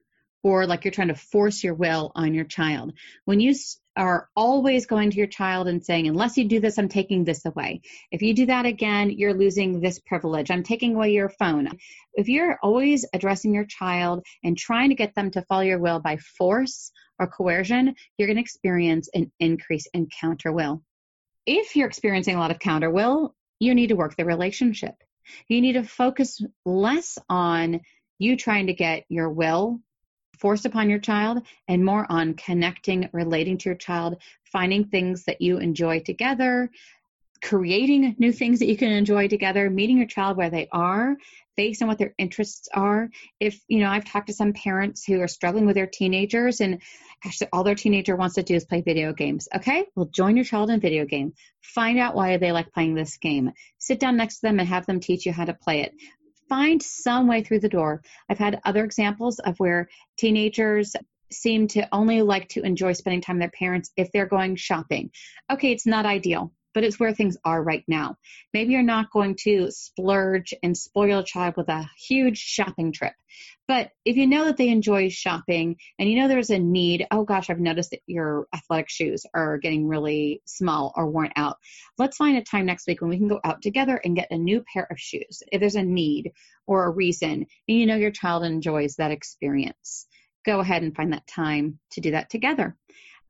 or 0.43 0.65
like 0.65 0.85
you're 0.85 0.91
trying 0.93 1.09
to 1.09 1.15
force 1.15 1.63
your 1.63 1.73
will 1.73 2.13
on 2.15 2.33
your 2.33 2.45
child. 2.45 2.93
When 3.25 3.41
you 3.41 3.53
are 3.95 4.29
always 4.35 4.85
going 4.85 5.11
to 5.11 5.17
your 5.17 5.27
child 5.27 5.67
and 5.67 5.83
saying, 5.83 6.07
unless 6.07 6.37
you 6.37 6.45
do 6.45 6.59
this, 6.59 6.77
I'm 6.77 6.87
taking 6.87 7.23
this 7.23 7.45
away. 7.45 7.81
If 8.11 8.21
you 8.21 8.33
do 8.33 8.45
that 8.45 8.65
again, 8.65 9.09
you're 9.09 9.33
losing 9.33 9.79
this 9.79 9.99
privilege. 9.99 10.49
I'm 10.49 10.63
taking 10.63 10.95
away 10.95 11.11
your 11.11 11.29
phone. 11.29 11.67
If 12.13 12.29
you're 12.29 12.57
always 12.63 13.05
addressing 13.13 13.53
your 13.53 13.65
child 13.65 14.25
and 14.43 14.57
trying 14.57 14.89
to 14.89 14.95
get 14.95 15.13
them 15.15 15.31
to 15.31 15.41
follow 15.43 15.61
your 15.61 15.79
will 15.79 15.99
by 15.99 16.17
force 16.17 16.91
or 17.19 17.27
coercion, 17.27 17.95
you're 18.17 18.27
going 18.27 18.37
to 18.37 18.41
experience 18.41 19.09
an 19.13 19.31
increase 19.39 19.87
in 19.93 20.07
counter 20.07 20.51
will. 20.51 20.81
If 21.45 21.75
you're 21.75 21.87
experiencing 21.87 22.35
a 22.35 22.39
lot 22.39 22.51
of 22.51 22.59
counter 22.59 22.89
will, 22.89 23.35
you 23.59 23.75
need 23.75 23.87
to 23.87 23.95
work 23.95 24.15
the 24.15 24.25
relationship. 24.25 24.95
You 25.47 25.61
need 25.61 25.73
to 25.73 25.83
focus 25.83 26.41
less 26.65 27.17
on 27.29 27.81
you 28.19 28.37
trying 28.37 28.67
to 28.67 28.73
get 28.73 29.05
your 29.09 29.29
will 29.29 29.79
forced 30.39 30.65
upon 30.65 30.89
your 30.89 30.99
child 30.99 31.45
and 31.67 31.85
more 31.85 32.05
on 32.09 32.33
connecting, 32.33 33.09
relating 33.13 33.57
to 33.59 33.69
your 33.69 33.77
child, 33.77 34.21
finding 34.51 34.85
things 34.85 35.25
that 35.25 35.41
you 35.41 35.57
enjoy 35.57 35.99
together, 35.99 36.69
creating 37.41 38.15
new 38.19 38.31
things 38.31 38.59
that 38.59 38.67
you 38.67 38.77
can 38.77 38.91
enjoy 38.91 39.27
together, 39.27 39.69
meeting 39.69 39.97
your 39.97 40.07
child 40.07 40.37
where 40.37 40.49
they 40.49 40.67
are, 40.71 41.17
based 41.57 41.81
on 41.81 41.87
what 41.87 41.97
their 41.97 42.13
interests 42.17 42.69
are. 42.73 43.09
If, 43.39 43.59
you 43.67 43.79
know, 43.79 43.89
I've 43.89 44.05
talked 44.05 44.27
to 44.27 44.33
some 44.33 44.53
parents 44.53 45.03
who 45.05 45.19
are 45.21 45.27
struggling 45.27 45.65
with 45.65 45.75
their 45.75 45.87
teenagers 45.87 46.61
and 46.61 46.81
actually 47.25 47.49
all 47.51 47.63
their 47.63 47.75
teenager 47.75 48.15
wants 48.15 48.35
to 48.35 48.43
do 48.43 48.55
is 48.55 48.65
play 48.65 48.81
video 48.81 49.13
games. 49.13 49.47
Okay, 49.55 49.85
well, 49.95 50.05
join 50.05 50.35
your 50.35 50.45
child 50.45 50.69
in 50.69 50.79
video 50.79 51.05
game. 51.05 51.33
Find 51.61 51.99
out 51.99 52.15
why 52.15 52.37
they 52.37 52.51
like 52.51 52.71
playing 52.73 52.95
this 52.95 53.17
game. 53.17 53.51
Sit 53.79 53.99
down 53.99 54.17
next 54.17 54.35
to 54.37 54.41
them 54.43 54.59
and 54.59 54.69
have 54.69 54.85
them 54.85 54.99
teach 54.99 55.25
you 55.25 55.33
how 55.33 55.45
to 55.45 55.53
play 55.53 55.81
it. 55.81 55.93
Find 56.51 56.83
some 56.83 57.27
way 57.27 57.43
through 57.43 57.61
the 57.61 57.69
door. 57.69 58.01
I've 58.29 58.37
had 58.37 58.59
other 58.65 58.83
examples 58.83 59.39
of 59.39 59.57
where 59.61 59.87
teenagers 60.17 60.97
seem 61.31 61.65
to 61.69 61.87
only 61.93 62.21
like 62.21 62.49
to 62.49 62.61
enjoy 62.63 62.91
spending 62.91 63.21
time 63.21 63.37
with 63.37 63.43
their 63.43 63.51
parents 63.57 63.89
if 63.95 64.11
they're 64.11 64.25
going 64.25 64.57
shopping. 64.57 65.11
Okay, 65.49 65.71
it's 65.71 65.87
not 65.87 66.05
ideal 66.05 66.51
but 66.73 66.83
it's 66.83 66.99
where 66.99 67.13
things 67.13 67.37
are 67.43 67.61
right 67.61 67.83
now. 67.87 68.15
Maybe 68.53 68.73
you're 68.73 68.83
not 68.83 69.11
going 69.11 69.35
to 69.43 69.71
splurge 69.71 70.53
and 70.63 70.77
spoil 70.77 71.19
a 71.19 71.23
child 71.23 71.55
with 71.57 71.69
a 71.69 71.89
huge 72.07 72.37
shopping 72.37 72.91
trip. 72.91 73.13
But 73.67 73.91
if 74.03 74.17
you 74.17 74.27
know 74.27 74.45
that 74.45 74.57
they 74.57 74.69
enjoy 74.69 75.09
shopping 75.09 75.77
and 75.97 76.09
you 76.09 76.19
know 76.19 76.27
there's 76.27 76.49
a 76.49 76.59
need, 76.59 77.07
oh 77.11 77.23
gosh, 77.23 77.49
I've 77.49 77.59
noticed 77.59 77.91
that 77.91 78.01
your 78.05 78.47
athletic 78.53 78.89
shoes 78.89 79.25
are 79.33 79.57
getting 79.57 79.87
really 79.87 80.41
small 80.45 80.93
or 80.95 81.09
worn 81.09 81.31
out. 81.35 81.57
Let's 81.97 82.17
find 82.17 82.37
a 82.37 82.43
time 82.43 82.65
next 82.65 82.87
week 82.87 83.01
when 83.01 83.09
we 83.09 83.17
can 83.17 83.29
go 83.29 83.39
out 83.43 83.61
together 83.61 83.99
and 84.03 84.15
get 84.15 84.31
a 84.31 84.37
new 84.37 84.63
pair 84.73 84.87
of 84.91 84.99
shoes 84.99 85.43
if 85.51 85.59
there's 85.59 85.75
a 85.75 85.83
need 85.83 86.31
or 86.67 86.85
a 86.85 86.89
reason 86.89 87.31
and 87.31 87.47
you 87.77 87.85
know 87.85 87.95
your 87.95 88.11
child 88.11 88.43
enjoys 88.43 88.95
that 88.95 89.11
experience. 89.11 90.07
Go 90.45 90.59
ahead 90.59 90.83
and 90.83 90.95
find 90.95 91.13
that 91.13 91.27
time 91.27 91.79
to 91.91 92.01
do 92.01 92.11
that 92.11 92.29
together 92.29 92.75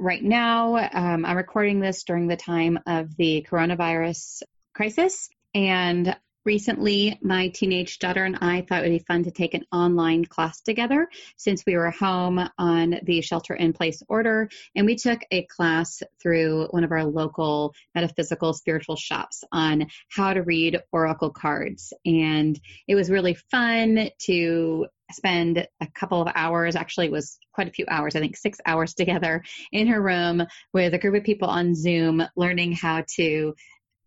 right 0.01 0.23
now. 0.23 0.75
Um, 0.77 1.25
I'm 1.25 1.37
recording 1.37 1.79
this 1.79 2.03
during 2.03 2.27
the 2.27 2.35
time 2.35 2.79
of 2.87 3.15
the 3.15 3.45
coronavirus 3.47 4.41
crisis. 4.73 5.29
And 5.53 6.17
recently, 6.43 7.19
my 7.21 7.49
teenage 7.49 7.99
daughter 7.99 8.23
and 8.23 8.35
I 8.41 8.61
thought 8.61 8.79
it 8.79 8.89
would 8.89 8.97
be 8.97 9.05
fun 9.05 9.25
to 9.25 9.31
take 9.31 9.53
an 9.53 9.65
online 9.71 10.25
class 10.25 10.61
together 10.61 11.07
since 11.37 11.63
we 11.67 11.77
were 11.77 11.91
home 11.91 12.39
on 12.57 12.99
the 13.03 13.21
shelter 13.21 13.53
in 13.53 13.73
place 13.73 14.01
order. 14.09 14.49
And 14.75 14.87
we 14.87 14.95
took 14.95 15.19
a 15.29 15.43
class 15.43 16.01
through 16.19 16.69
one 16.71 16.83
of 16.83 16.91
our 16.91 17.05
local 17.05 17.75
metaphysical 17.93 18.53
spiritual 18.53 18.95
shops 18.95 19.43
on 19.51 19.85
how 20.09 20.33
to 20.33 20.41
read 20.41 20.79
oracle 20.91 21.29
cards. 21.29 21.93
And 22.05 22.59
it 22.87 22.95
was 22.95 23.11
really 23.11 23.35
fun 23.35 24.09
to 24.23 24.87
spend 25.11 25.67
a 25.79 25.87
couple 25.93 26.21
of 26.21 26.31
hours, 26.35 26.75
actually 26.75 27.07
it 27.07 27.11
was 27.11 27.37
quite 27.53 27.67
a 27.67 27.71
few 27.71 27.85
hours, 27.89 28.15
I 28.15 28.19
think 28.19 28.37
six 28.37 28.59
hours 28.65 28.93
together 28.93 29.43
in 29.71 29.87
her 29.87 30.01
room 30.01 30.45
with 30.73 30.93
a 30.93 30.97
group 30.97 31.15
of 31.15 31.23
people 31.23 31.49
on 31.49 31.75
Zoom 31.75 32.23
learning 32.35 32.73
how 32.73 33.03
to 33.15 33.55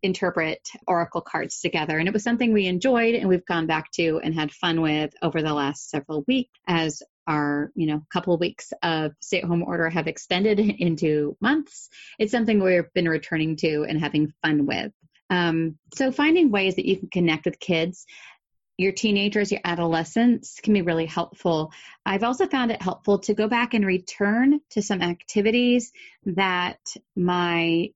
interpret 0.04 0.60
oracle 0.86 1.22
cards 1.22 1.60
together. 1.60 1.98
And 1.98 2.06
it 2.06 2.12
was 2.12 2.22
something 2.22 2.52
we 2.52 2.66
enjoyed 2.66 3.14
and 3.14 3.28
we've 3.28 3.46
gone 3.46 3.66
back 3.66 3.90
to 3.92 4.20
and 4.22 4.34
had 4.34 4.52
fun 4.52 4.82
with 4.82 5.14
over 5.22 5.40
the 5.40 5.54
last 5.54 5.88
several 5.88 6.24
weeks 6.28 6.50
as 6.68 7.02
our 7.26 7.72
you 7.74 7.86
know 7.86 8.02
couple 8.12 8.34
of 8.34 8.40
weeks 8.40 8.70
of 8.82 9.12
stay 9.20 9.38
at 9.38 9.44
home 9.44 9.62
order 9.62 9.88
have 9.88 10.06
extended 10.06 10.60
into 10.78 11.36
months. 11.40 11.88
It's 12.18 12.32
something 12.32 12.62
we've 12.62 12.92
been 12.94 13.08
returning 13.08 13.56
to 13.56 13.86
and 13.88 13.98
having 13.98 14.32
fun 14.42 14.66
with. 14.66 14.92
Um, 15.30 15.78
so 15.94 16.12
finding 16.12 16.50
ways 16.50 16.76
that 16.76 16.86
you 16.86 16.98
can 16.98 17.08
connect 17.08 17.46
with 17.46 17.58
kids 17.58 18.04
your 18.76 18.92
teenagers, 18.92 19.52
your 19.52 19.60
adolescents 19.64 20.60
can 20.60 20.74
be 20.74 20.82
really 20.82 21.06
helpful. 21.06 21.72
I've 22.04 22.24
also 22.24 22.46
found 22.46 22.70
it 22.70 22.82
helpful 22.82 23.20
to 23.20 23.34
go 23.34 23.48
back 23.48 23.74
and 23.74 23.86
return 23.86 24.60
to 24.70 24.82
some 24.82 25.00
activities 25.00 25.92
that 26.26 26.80
my 27.14 27.90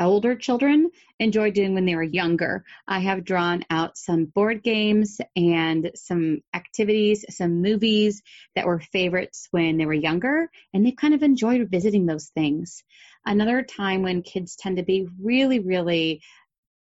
older 0.00 0.34
children 0.34 0.90
enjoyed 1.18 1.54
doing 1.54 1.74
when 1.74 1.84
they 1.84 1.94
were 1.94 2.02
younger. 2.02 2.64
I 2.86 3.00
have 3.00 3.24
drawn 3.24 3.64
out 3.70 3.96
some 3.96 4.24
board 4.24 4.62
games 4.62 5.20
and 5.36 5.90
some 5.94 6.42
activities, 6.52 7.24
some 7.30 7.62
movies 7.62 8.22
that 8.54 8.66
were 8.66 8.80
favorites 8.80 9.48
when 9.50 9.76
they 9.76 9.86
were 9.86 9.94
younger, 9.94 10.50
and 10.72 10.84
they 10.84 10.92
kind 10.92 11.14
of 11.14 11.22
enjoyed 11.22 11.68
visiting 11.70 12.06
those 12.06 12.28
things. 12.28 12.82
Another 13.24 13.62
time 13.62 14.02
when 14.02 14.22
kids 14.22 14.56
tend 14.56 14.76
to 14.76 14.82
be 14.82 15.08
really, 15.20 15.60
really 15.60 16.22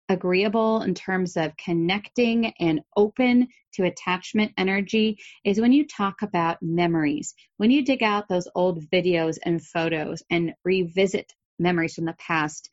agreeable 0.09 0.83
in 0.83 0.95
terms 0.95 1.37
of 1.37 1.57
connecting 1.57 2.53
and 2.59 2.81
open 2.97 3.49
to 3.75 3.85
attachment 3.85 4.53
energy 4.57 5.19
is 5.45 5.61
when 5.61 5.73
you 5.73 5.87
talk 5.87 6.23
about 6.23 6.63
memories. 6.63 7.35
When 7.57 7.71
you 7.71 7.85
dig 7.85 8.03
out 8.03 8.29
those 8.29 8.49
old 8.55 8.83
videos 8.91 9.39
and 9.43 9.65
photos 9.65 10.23
and 10.31 10.55
revisit 10.65 11.33
memories 11.59 11.95
from 11.95 12.07
the 12.07 12.15
past, 12.15 12.71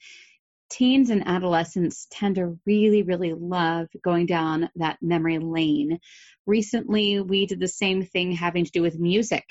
teens 0.69 1.09
and 1.09 1.27
adolescents 1.27 2.07
tend 2.09 2.35
to 2.35 2.57
really, 2.65 3.03
really 3.03 3.33
love 3.33 3.87
going 4.03 4.25
down 4.25 4.69
that 4.75 4.97
memory 5.01 5.37
lane. 5.39 5.99
Recently, 6.45 7.19
we 7.21 7.45
did 7.45 7.59
the 7.59 7.67
same 7.67 8.03
thing 8.03 8.31
having 8.31 8.65
to 8.65 8.71
do 8.71 8.81
with 8.81 8.99
music. 8.99 9.45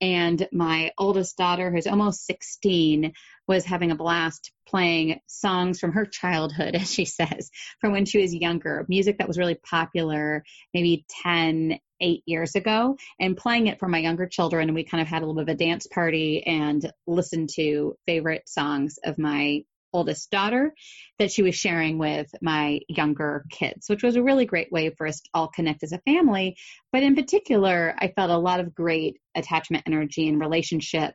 And 0.00 0.46
my 0.52 0.92
oldest 0.98 1.36
daughter, 1.36 1.70
who's 1.70 1.86
almost 1.86 2.26
16, 2.26 3.12
was 3.48 3.64
having 3.64 3.90
a 3.90 3.96
blast 3.96 4.52
playing 4.66 5.20
songs 5.26 5.80
from 5.80 5.92
her 5.92 6.06
childhood, 6.06 6.74
as 6.74 6.92
she 6.92 7.04
says, 7.04 7.50
from 7.80 7.92
when 7.92 8.04
she 8.04 8.20
was 8.20 8.34
younger, 8.34 8.84
music 8.88 9.18
that 9.18 9.28
was 9.28 9.38
really 9.38 9.56
popular 9.56 10.44
maybe 10.74 11.04
10, 11.24 11.78
eight 12.00 12.22
years 12.26 12.54
ago, 12.54 12.96
and 13.18 13.36
playing 13.36 13.66
it 13.66 13.80
for 13.80 13.88
my 13.88 13.98
younger 13.98 14.26
children. 14.26 14.68
And 14.68 14.74
we 14.74 14.84
kind 14.84 15.02
of 15.02 15.08
had 15.08 15.22
a 15.22 15.26
little 15.26 15.42
bit 15.42 15.50
of 15.50 15.56
a 15.56 15.64
dance 15.64 15.86
party 15.86 16.44
and 16.46 16.92
listened 17.06 17.50
to 17.56 17.96
favorite 18.06 18.48
songs 18.48 18.98
of 19.04 19.18
my 19.18 19.64
oldest 19.92 20.30
daughter 20.30 20.74
that 21.18 21.30
she 21.30 21.42
was 21.42 21.54
sharing 21.54 21.98
with 21.98 22.28
my 22.42 22.80
younger 22.88 23.44
kids, 23.50 23.88
which 23.88 24.02
was 24.02 24.16
a 24.16 24.22
really 24.22 24.44
great 24.44 24.70
way 24.70 24.90
for 24.90 25.06
us 25.06 25.20
to 25.20 25.30
all 25.34 25.48
connect 25.48 25.82
as 25.82 25.92
a 25.92 26.00
family. 26.00 26.56
But 26.92 27.02
in 27.02 27.16
particular, 27.16 27.94
I 27.98 28.08
felt 28.08 28.30
a 28.30 28.36
lot 28.36 28.60
of 28.60 28.74
great 28.74 29.18
attachment 29.34 29.84
energy 29.86 30.28
and 30.28 30.40
relationship 30.40 31.14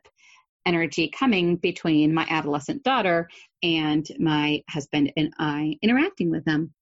energy 0.66 1.08
coming 1.08 1.56
between 1.56 2.14
my 2.14 2.26
adolescent 2.28 2.82
daughter 2.82 3.28
and 3.62 4.06
my 4.18 4.62
husband 4.68 5.12
and 5.16 5.32
I 5.38 5.76
interacting 5.82 6.30
with 6.30 6.44
them. 6.44 6.72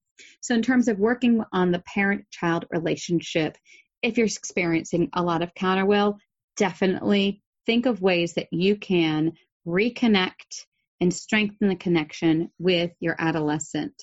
So, 0.41 0.55
in 0.55 0.61
terms 0.61 0.87
of 0.87 0.99
working 0.99 1.43
on 1.51 1.71
the 1.71 1.83
parent 1.85 2.25
child 2.31 2.65
relationship, 2.69 3.57
if 4.01 4.17
you're 4.17 4.27
experiencing 4.27 5.09
a 5.13 5.23
lot 5.23 5.41
of 5.41 5.53
counterwill, 5.53 6.17
definitely 6.57 7.41
think 7.65 7.85
of 7.85 8.01
ways 8.01 8.33
that 8.33 8.47
you 8.51 8.75
can 8.75 9.33
reconnect 9.67 10.65
and 10.99 11.13
strengthen 11.13 11.69
the 11.69 11.75
connection 11.75 12.51
with 12.59 12.91
your 12.99 13.15
adolescent. 13.17 13.93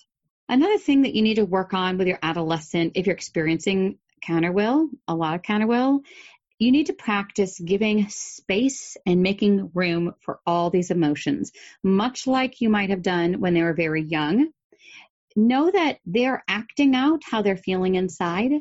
Another 0.48 0.78
thing 0.78 1.02
that 1.02 1.14
you 1.14 1.22
need 1.22 1.36
to 1.36 1.44
work 1.44 1.74
on 1.74 1.96
with 1.96 2.08
your 2.08 2.18
adolescent, 2.22 2.92
if 2.96 3.06
you're 3.06 3.14
experiencing 3.14 3.98
counterwill, 4.26 4.88
a 5.06 5.14
lot 5.14 5.34
of 5.34 5.42
counterwill, 5.42 6.00
you 6.60 6.70
need 6.70 6.86
to 6.86 6.92
practice 6.92 7.58
giving 7.58 8.06
space 8.10 8.98
and 9.06 9.22
making 9.22 9.70
room 9.74 10.14
for 10.20 10.40
all 10.46 10.68
these 10.68 10.90
emotions, 10.90 11.52
much 11.82 12.26
like 12.26 12.60
you 12.60 12.68
might 12.68 12.90
have 12.90 13.02
done 13.02 13.40
when 13.40 13.54
they 13.54 13.62
were 13.62 13.72
very 13.72 14.02
young. 14.02 14.50
Know 15.34 15.70
that 15.70 16.00
they're 16.04 16.44
acting 16.46 16.94
out 16.94 17.22
how 17.24 17.40
they're 17.40 17.56
feeling 17.56 17.94
inside, 17.94 18.52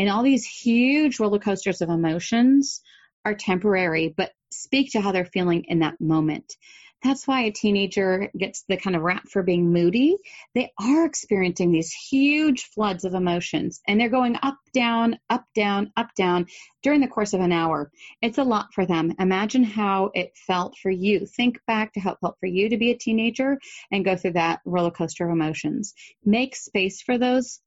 and 0.00 0.10
all 0.10 0.24
these 0.24 0.44
huge 0.44 1.20
roller 1.20 1.38
coasters 1.38 1.80
of 1.80 1.90
emotions 1.90 2.82
are 3.24 3.34
temporary, 3.34 4.12
but 4.14 4.32
speak 4.50 4.90
to 4.92 5.00
how 5.00 5.12
they're 5.12 5.24
feeling 5.24 5.64
in 5.68 5.78
that 5.78 6.00
moment 6.00 6.56
that's 7.04 7.28
why 7.28 7.42
a 7.42 7.52
teenager 7.52 8.30
gets 8.36 8.64
the 8.66 8.78
kind 8.78 8.96
of 8.96 9.02
rap 9.02 9.28
for 9.28 9.42
being 9.42 9.70
moody. 9.70 10.16
They 10.54 10.72
are 10.80 11.04
experiencing 11.04 11.70
these 11.70 11.92
huge 11.92 12.64
floods 12.64 13.04
of 13.04 13.12
emotions 13.12 13.82
and 13.86 14.00
they're 14.00 14.08
going 14.08 14.38
up, 14.42 14.56
down, 14.72 15.18
up, 15.28 15.44
down, 15.54 15.92
up, 15.98 16.08
down 16.16 16.46
during 16.82 17.02
the 17.02 17.06
course 17.06 17.34
of 17.34 17.42
an 17.42 17.52
hour. 17.52 17.90
It's 18.22 18.38
a 18.38 18.42
lot 18.42 18.72
for 18.72 18.86
them. 18.86 19.12
Imagine 19.18 19.64
how 19.64 20.12
it 20.14 20.32
felt 20.34 20.78
for 20.78 20.90
you. 20.90 21.26
Think 21.26 21.60
back 21.66 21.92
to 21.92 22.00
how 22.00 22.12
it 22.12 22.18
felt 22.22 22.36
for 22.40 22.46
you 22.46 22.70
to 22.70 22.78
be 22.78 22.90
a 22.90 22.96
teenager 22.96 23.58
and 23.92 24.04
go 24.04 24.16
through 24.16 24.32
that 24.32 24.60
roller 24.64 24.90
coaster 24.90 25.26
of 25.26 25.30
emotions. 25.30 25.92
Make 26.24 26.56
space 26.56 27.02
for 27.02 27.18
those 27.18 27.60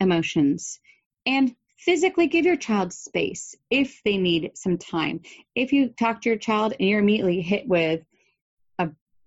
emotions 0.00 0.80
and 1.26 1.54
physically 1.78 2.26
give 2.26 2.44
your 2.44 2.56
child 2.56 2.92
space 2.92 3.54
if 3.70 4.00
they 4.04 4.16
need 4.16 4.52
some 4.54 4.78
time. 4.78 5.20
If 5.54 5.72
you 5.72 5.90
talk 5.90 6.22
to 6.22 6.28
your 6.28 6.38
child 6.38 6.74
and 6.78 6.88
you're 6.88 7.00
immediately 7.00 7.40
hit 7.40 7.68
with 7.68 8.00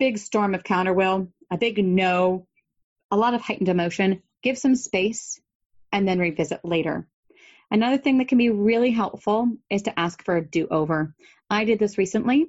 big 0.02 0.18
storm 0.18 0.56
of 0.56 0.64
counterwill, 0.64 1.32
a 1.52 1.60
big 1.60 1.78
no, 1.78 2.48
a 3.12 3.16
lot 3.16 3.36
of 3.36 3.42
heightened 3.42 3.70
emotion, 3.70 4.24
give 4.42 4.58
some 4.58 4.74
space 4.74 5.40
and 5.92 6.08
then 6.08 6.18
revisit 6.18 6.66
later. 6.66 7.08
Another 7.70 8.00
thing 8.00 8.18
that 8.18 8.28
can 8.28 8.40
be 8.40 8.50
really 8.50 8.90
helpful 8.90 9.52
is 9.70 9.84
to 9.84 10.00
ask 10.00 10.26
for 10.26 10.38
a 10.38 10.44
do 10.44 10.68
over. 10.72 11.14
I 11.52 11.66
did 11.66 11.78
this 11.78 12.00
recently. 12.00 12.48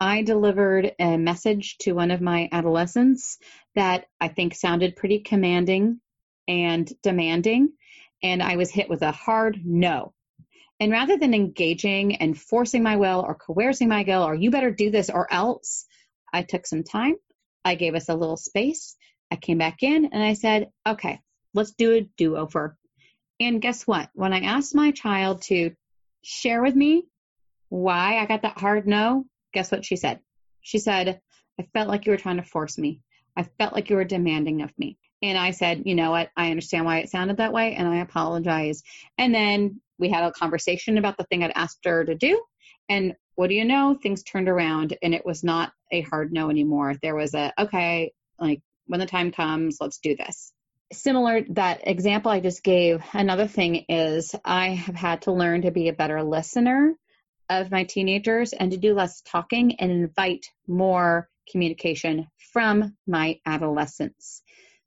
I 0.00 0.22
delivered 0.22 0.92
a 0.98 1.18
message 1.18 1.76
to 1.80 1.92
one 1.92 2.10
of 2.10 2.22
my 2.22 2.48
adolescents 2.50 3.36
that 3.74 4.06
I 4.18 4.28
think 4.28 4.54
sounded 4.54 4.96
pretty 4.96 5.18
commanding 5.18 6.00
and 6.48 6.90
demanding, 7.02 7.74
and 8.22 8.42
I 8.42 8.56
was 8.56 8.70
hit 8.70 8.88
with 8.88 9.02
a 9.02 9.12
hard 9.12 9.60
no. 9.62 10.14
And 10.80 10.90
rather 10.90 11.18
than 11.18 11.34
engaging 11.34 12.16
and 12.16 12.40
forcing 12.40 12.82
my 12.82 12.96
will 12.96 13.20
or 13.20 13.34
coercing 13.34 13.90
my 13.90 14.04
will 14.08 14.22
or 14.22 14.34
you 14.34 14.50
better 14.50 14.70
do 14.70 14.90
this 14.90 15.10
or 15.10 15.30
else, 15.30 15.84
I 16.34 16.42
took 16.42 16.66
some 16.66 16.82
time. 16.82 17.14
I 17.64 17.76
gave 17.76 17.94
us 17.94 18.08
a 18.08 18.14
little 18.14 18.36
space. 18.36 18.96
I 19.30 19.36
came 19.36 19.58
back 19.58 19.82
in 19.82 20.06
and 20.12 20.22
I 20.22 20.34
said, 20.34 20.70
okay, 20.86 21.20
let's 21.54 21.72
do 21.72 21.94
a 21.94 22.00
do 22.18 22.36
over. 22.36 22.76
And 23.40 23.62
guess 23.62 23.86
what? 23.86 24.10
When 24.14 24.32
I 24.32 24.40
asked 24.40 24.74
my 24.74 24.90
child 24.90 25.42
to 25.42 25.72
share 26.22 26.62
with 26.62 26.74
me 26.74 27.04
why 27.68 28.18
I 28.18 28.26
got 28.26 28.42
that 28.42 28.58
hard 28.58 28.86
no, 28.86 29.26
guess 29.52 29.70
what 29.70 29.84
she 29.84 29.96
said? 29.96 30.20
She 30.60 30.78
said, 30.78 31.20
I 31.58 31.62
felt 31.72 31.88
like 31.88 32.04
you 32.04 32.12
were 32.12 32.18
trying 32.18 32.36
to 32.36 32.42
force 32.42 32.78
me. 32.78 33.00
I 33.36 33.44
felt 33.44 33.72
like 33.72 33.88
you 33.88 33.96
were 33.96 34.04
demanding 34.04 34.62
of 34.62 34.72
me. 34.78 34.98
And 35.22 35.38
I 35.38 35.52
said, 35.52 35.84
you 35.86 35.94
know 35.94 36.10
what? 36.10 36.30
I 36.36 36.50
understand 36.50 36.84
why 36.84 36.98
it 36.98 37.10
sounded 37.10 37.38
that 37.38 37.52
way 37.52 37.74
and 37.74 37.88
I 37.88 37.98
apologize. 37.98 38.82
And 39.18 39.34
then 39.34 39.80
we 39.98 40.10
had 40.10 40.24
a 40.24 40.32
conversation 40.32 40.98
about 40.98 41.16
the 41.16 41.24
thing 41.24 41.42
I'd 41.44 41.52
asked 41.54 41.84
her 41.84 42.04
to 42.04 42.14
do. 42.14 42.42
And 42.88 43.14
what 43.34 43.48
do 43.48 43.54
you 43.54 43.64
know? 43.64 43.98
Things 44.00 44.22
turned 44.22 44.48
around 44.48 44.96
and 45.02 45.14
it 45.14 45.26
was 45.26 45.42
not 45.42 45.72
a 45.90 46.02
hard 46.02 46.32
no 46.32 46.50
anymore. 46.50 46.94
There 47.02 47.14
was 47.14 47.34
a, 47.34 47.52
okay, 47.58 48.12
like 48.38 48.60
when 48.86 49.00
the 49.00 49.06
time 49.06 49.32
comes, 49.32 49.78
let's 49.80 49.98
do 49.98 50.16
this. 50.16 50.52
Similar 50.92 51.42
that 51.50 51.88
example 51.88 52.30
I 52.30 52.40
just 52.40 52.62
gave, 52.62 53.02
another 53.12 53.48
thing 53.48 53.86
is 53.88 54.34
I 54.44 54.68
have 54.70 54.94
had 54.94 55.22
to 55.22 55.32
learn 55.32 55.62
to 55.62 55.70
be 55.70 55.88
a 55.88 55.94
better 55.94 56.22
listener 56.22 56.94
of 57.48 57.70
my 57.70 57.84
teenagers 57.84 58.52
and 58.52 58.70
to 58.70 58.76
do 58.76 58.94
less 58.94 59.20
talking 59.22 59.80
and 59.80 59.90
invite 59.90 60.46
more 60.66 61.28
communication 61.50 62.28
from 62.52 62.96
my 63.06 63.40
adolescents. 63.44 64.42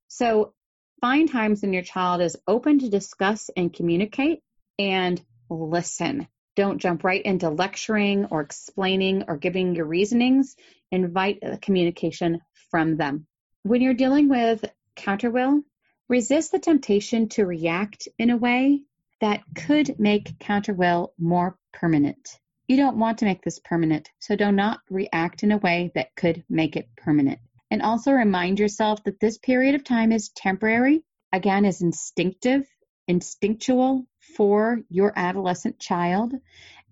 So 0.08 0.54
find 1.02 1.30
times 1.30 1.62
when 1.62 1.74
your 1.74 1.84
child 1.84 2.22
is 2.22 2.38
open 2.48 2.80
to 2.80 2.90
discuss 2.90 3.50
and 3.56 3.74
communicate 3.74 4.42
and 4.80 5.22
listen. 5.50 6.28
Don't 6.58 6.80
jump 6.80 7.04
right 7.04 7.22
into 7.22 7.52
lecturing 7.52 8.26
or 8.26 8.42
explaining 8.42 9.26
or 9.28 9.38
giving 9.38 9.76
your 9.76 9.86
reasonings. 9.86 10.56
Invite 10.92 11.62
communication 11.62 12.42
from 12.72 12.98
them. 12.98 13.28
When 13.62 13.82
you're 13.82 13.94
dealing 13.94 14.28
with 14.28 14.66
counterwill, 14.96 15.62
resist 16.10 16.52
the 16.52 16.58
temptation 16.58 17.30
to 17.30 17.46
react 17.46 18.08
in 18.18 18.32
a 18.32 18.38
way 18.38 18.82
that 19.22 19.44
could 19.56 20.00
make 20.00 20.40
counterwill 20.40 21.10
more 21.20 21.60
permanent. 21.74 22.40
You 22.68 22.78
don't 22.78 22.98
want 22.98 23.20
to 23.20 23.26
make 23.26 23.44
this 23.44 23.60
permanent, 23.60 24.10
so 24.18 24.36
do 24.36 24.52
not 24.52 24.80
react 24.90 25.44
in 25.44 25.52
a 25.52 25.58
way 25.58 25.92
that 25.94 26.16
could 26.16 26.44
make 26.50 26.76
it 26.76 26.90
permanent. 26.98 27.40
And 27.70 27.84
also 27.84 28.12
remind 28.12 28.60
yourself 28.60 29.04
that 29.04 29.20
this 29.20 29.38
period 29.38 29.76
of 29.76 29.84
time 29.84 30.12
is 30.12 30.30
temporary, 30.30 31.04
again, 31.32 31.66
is 31.66 31.84
instinctive, 31.84 32.66
instinctual, 33.08 34.08
for 34.38 34.80
your 34.88 35.12
adolescent 35.16 35.80
child 35.80 36.32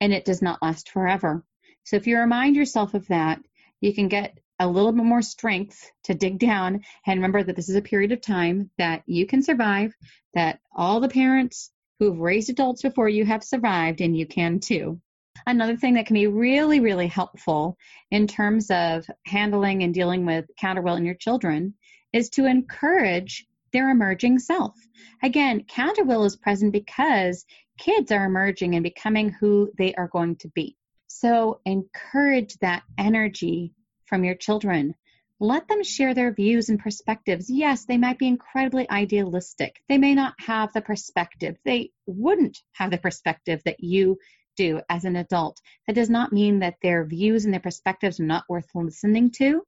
and 0.02 0.12
it 0.12 0.26
does 0.26 0.42
not 0.42 0.62
last 0.64 0.90
forever. 0.90 1.44
So 1.84 1.96
if 1.96 2.08
you 2.08 2.18
remind 2.18 2.56
yourself 2.56 2.96
of 2.96 3.08
that, 3.08 3.40
you 3.80 3.94
can 3.94 4.08
get 4.08 4.40
a 4.60 4.68
little 4.68 4.92
bit 4.92 5.06
more 5.06 5.22
strength 5.22 5.92
to 6.06 6.16
dig 6.16 6.40
down 6.40 6.82
and 7.06 7.20
remember 7.20 7.44
that 7.44 7.56
this 7.56 7.70
is 7.70 7.76
a 7.76 7.84
period 7.84 8.12
of 8.12 8.20
time 8.20 8.72
that 8.80 9.04
you 9.06 9.28
can 9.28 9.44
survive, 9.44 9.94
that 10.34 10.60
all 10.76 11.00
the 11.00 11.08
parents 11.08 11.72
who've 12.00 12.18
raised 12.18 12.50
adults 12.50 12.82
before 12.82 13.08
you 13.08 13.26
have 13.26 13.44
survived 13.44 14.02
and 14.02 14.18
you 14.18 14.26
can 14.26 14.60
too. 14.60 15.00
Another 15.46 15.78
thing 15.78 15.94
that 15.94 16.08
can 16.08 16.16
be 16.16 16.28
really, 16.28 16.80
really 16.80 17.08
helpful 17.08 17.78
in 18.10 18.26
terms 18.26 18.72
of 18.72 19.06
handling 19.24 19.84
and 19.84 19.94
dealing 19.94 20.26
with 20.26 20.46
counterwill 20.60 20.98
in 20.98 21.06
your 21.06 21.16
children 21.16 21.76
is 22.12 22.30
to 22.32 22.46
encourage 22.46 23.46
their 23.76 23.90
emerging 23.90 24.40
self. 24.40 24.74
Again, 25.22 25.66
counterwill 25.66 26.26
is 26.26 26.38
present 26.38 26.72
because 26.72 27.46
kids 27.78 28.10
are 28.14 28.24
emerging 28.24 28.74
and 28.76 28.84
becoming 28.84 29.30
who 29.30 29.70
they 29.78 29.94
are 29.96 30.08
going 30.08 30.38
to 30.38 30.48
be. 30.48 30.78
So 31.08 31.60
encourage 31.66 32.56
that 32.60 32.84
energy 32.98 33.74
from 34.06 34.24
your 34.24 34.36
children. 34.36 34.96
Let 35.42 35.68
them 35.68 35.84
share 35.84 36.14
their 36.14 36.34
views 36.34 36.70
and 36.70 36.80
perspectives. 36.80 37.50
Yes, 37.50 37.84
they 37.84 37.98
might 37.98 38.18
be 38.18 38.30
incredibly 38.30 38.90
idealistic. 38.90 39.76
They 39.90 39.98
may 39.98 40.16
not 40.16 40.36
have 40.40 40.72
the 40.72 40.80
perspective. 40.80 41.58
They 41.66 41.92
wouldn't 42.06 42.58
have 42.76 42.92
the 42.92 42.98
perspective 42.98 43.62
that 43.66 43.82
you 43.82 44.20
do 44.56 44.80
as 44.88 45.04
an 45.04 45.18
adult. 45.18 45.60
That 45.86 45.98
does 45.98 46.10
not 46.10 46.32
mean 46.32 46.60
that 46.60 46.76
their 46.82 47.04
views 47.04 47.44
and 47.44 47.54
their 47.54 47.60
perspectives 47.60 48.22
are 48.22 48.26
not 48.26 48.46
worth 48.48 48.70
listening 48.74 49.32
to 49.32 49.64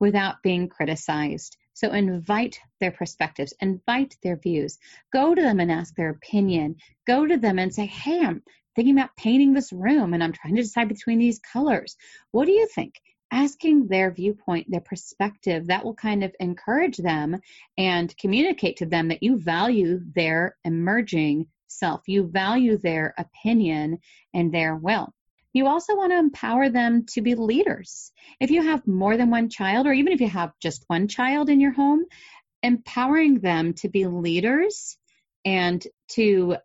without 0.00 0.36
being 0.42 0.70
criticized. 0.70 1.58
So 1.74 1.92
invite 1.92 2.60
their 2.80 2.92
perspectives, 2.92 3.52
invite 3.60 4.16
their 4.22 4.36
views. 4.36 4.78
Go 5.12 5.34
to 5.34 5.42
them 5.42 5.60
and 5.60 5.70
ask 5.70 5.94
their 5.94 6.10
opinion. 6.10 6.76
Go 7.06 7.26
to 7.26 7.36
them 7.36 7.58
and 7.58 7.74
say, 7.74 7.86
hey, 7.86 8.20
I'm 8.24 8.42
thinking 8.74 8.96
about 8.96 9.16
painting 9.16 9.52
this 9.52 9.72
room 9.72 10.14
and 10.14 10.22
I'm 10.22 10.32
trying 10.32 10.54
to 10.56 10.62
decide 10.62 10.88
between 10.88 11.18
these 11.18 11.40
colors. 11.40 11.96
What 12.30 12.46
do 12.46 12.52
you 12.52 12.66
think? 12.68 13.00
Asking 13.32 13.88
their 13.88 14.12
viewpoint, 14.12 14.70
their 14.70 14.80
perspective, 14.80 15.66
that 15.66 15.84
will 15.84 15.94
kind 15.94 16.22
of 16.22 16.34
encourage 16.38 16.96
them 16.96 17.40
and 17.76 18.16
communicate 18.16 18.76
to 18.76 18.86
them 18.86 19.08
that 19.08 19.24
you 19.24 19.36
value 19.38 20.00
their 20.14 20.56
emerging 20.64 21.46
self. 21.66 22.02
You 22.06 22.28
value 22.28 22.78
their 22.78 23.14
opinion 23.18 23.98
and 24.32 24.54
their 24.54 24.76
will. 24.76 25.12
You 25.54 25.68
also 25.68 25.96
want 25.96 26.12
to 26.12 26.18
empower 26.18 26.68
them 26.68 27.06
to 27.12 27.22
be 27.22 27.36
leaders. 27.36 28.12
If 28.40 28.50
you 28.50 28.62
have 28.62 28.86
more 28.86 29.16
than 29.16 29.30
one 29.30 29.48
child, 29.48 29.86
or 29.86 29.92
even 29.92 30.12
if 30.12 30.20
you 30.20 30.28
have 30.28 30.52
just 30.60 30.84
one 30.88 31.06
child 31.08 31.48
in 31.48 31.60
your 31.60 31.72
home, 31.72 32.04
empowering 32.62 33.38
them 33.38 33.74
to 33.74 33.88
be 33.88 34.06
leaders 34.06 34.98
and 35.44 35.86
to 36.08 36.56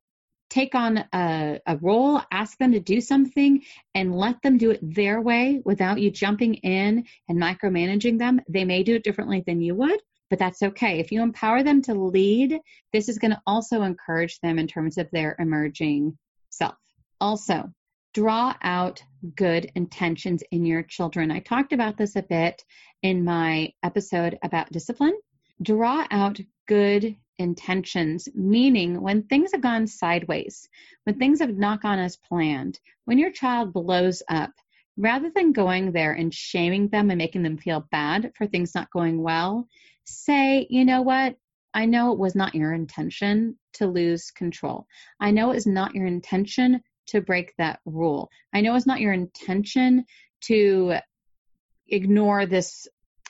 take 0.49 0.73
on 0.73 1.05
a, 1.13 1.59
a, 1.67 1.77
role, 1.77 2.19
ask 2.31 2.57
them 2.57 2.71
to 2.71 2.79
do 2.79 2.99
something, 2.99 3.61
and 3.93 4.15
let 4.15 4.41
them 4.41 4.57
do 4.57 4.71
it 4.71 4.79
their 4.81 5.21
way 5.21 5.61
without 5.63 6.01
you 6.01 6.09
jumping 6.09 6.55
in 6.55 7.05
and 7.27 7.39
micromanaging 7.39 8.17
them. 8.17 8.41
They 8.49 8.65
may 8.65 8.81
do 8.81 8.95
it 8.95 9.03
differently 9.03 9.43
than 9.45 9.61
you 9.61 9.75
would, 9.75 10.01
but 10.31 10.39
that's 10.39 10.63
okay. 10.63 10.99
If 10.99 11.11
you 11.11 11.21
empower 11.21 11.61
them 11.61 11.83
to 11.83 11.93
lead, 11.93 12.59
this 12.91 13.09
is 13.09 13.19
going 13.19 13.31
to 13.31 13.41
also 13.45 13.83
encourage 13.83 14.39
them 14.39 14.57
in 14.57 14.65
terms 14.65 14.97
of 14.97 15.07
their 15.11 15.35
emerging 15.37 16.17
self. 16.49 16.73
Also, 17.21 17.71
draw 18.13 18.55
out 18.61 19.03
good 19.35 19.71
intentions 19.75 20.43
in 20.51 20.65
your 20.65 20.83
children. 20.83 21.31
I 21.31 21.39
talked 21.39 21.73
about 21.73 21.97
this 21.97 22.15
a 22.15 22.23
bit 22.23 22.63
in 23.03 23.23
my 23.23 23.73
episode 23.83 24.37
about 24.43 24.71
discipline. 24.71 25.17
Draw 25.61 26.05
out 26.09 26.39
good 26.67 27.15
intentions, 27.37 28.27
meaning 28.33 29.01
when 29.01 29.23
things 29.23 29.51
have 29.51 29.61
gone 29.61 29.87
sideways, 29.87 30.67
when 31.03 31.17
things 31.17 31.39
have 31.39 31.55
not 31.55 31.81
gone 31.81 31.99
as 31.99 32.17
planned, 32.17 32.79
when 33.05 33.17
your 33.17 33.31
child 33.31 33.73
blows 33.73 34.21
up, 34.29 34.51
rather 34.97 35.31
than 35.33 35.53
going 35.53 35.91
there 35.91 36.13
and 36.13 36.33
shaming 36.33 36.89
them 36.89 37.09
and 37.09 37.17
making 37.17 37.43
them 37.43 37.57
feel 37.57 37.87
bad 37.91 38.31
for 38.35 38.45
things 38.45 38.75
not 38.75 38.91
going 38.91 39.21
well, 39.21 39.67
say, 40.05 40.67
you 40.69 40.83
know 40.83 41.01
what? 41.01 41.35
I 41.73 41.85
know 41.85 42.11
it 42.11 42.19
was 42.19 42.35
not 42.35 42.55
your 42.55 42.73
intention 42.73 43.57
to 43.73 43.87
lose 43.87 44.31
control. 44.31 44.87
I 45.19 45.31
know 45.31 45.51
it's 45.51 45.67
not 45.67 45.95
your 45.95 46.07
intention 46.07 46.81
to 47.09 47.21
break 47.21 47.53
that 47.57 47.79
rule. 47.85 48.29
I 48.53 48.61
know 48.61 48.75
it's 48.75 48.87
not 48.87 49.01
your 49.01 49.13
intention 49.13 50.05
to 50.45 50.95
ignore 51.87 52.45
this 52.45 52.87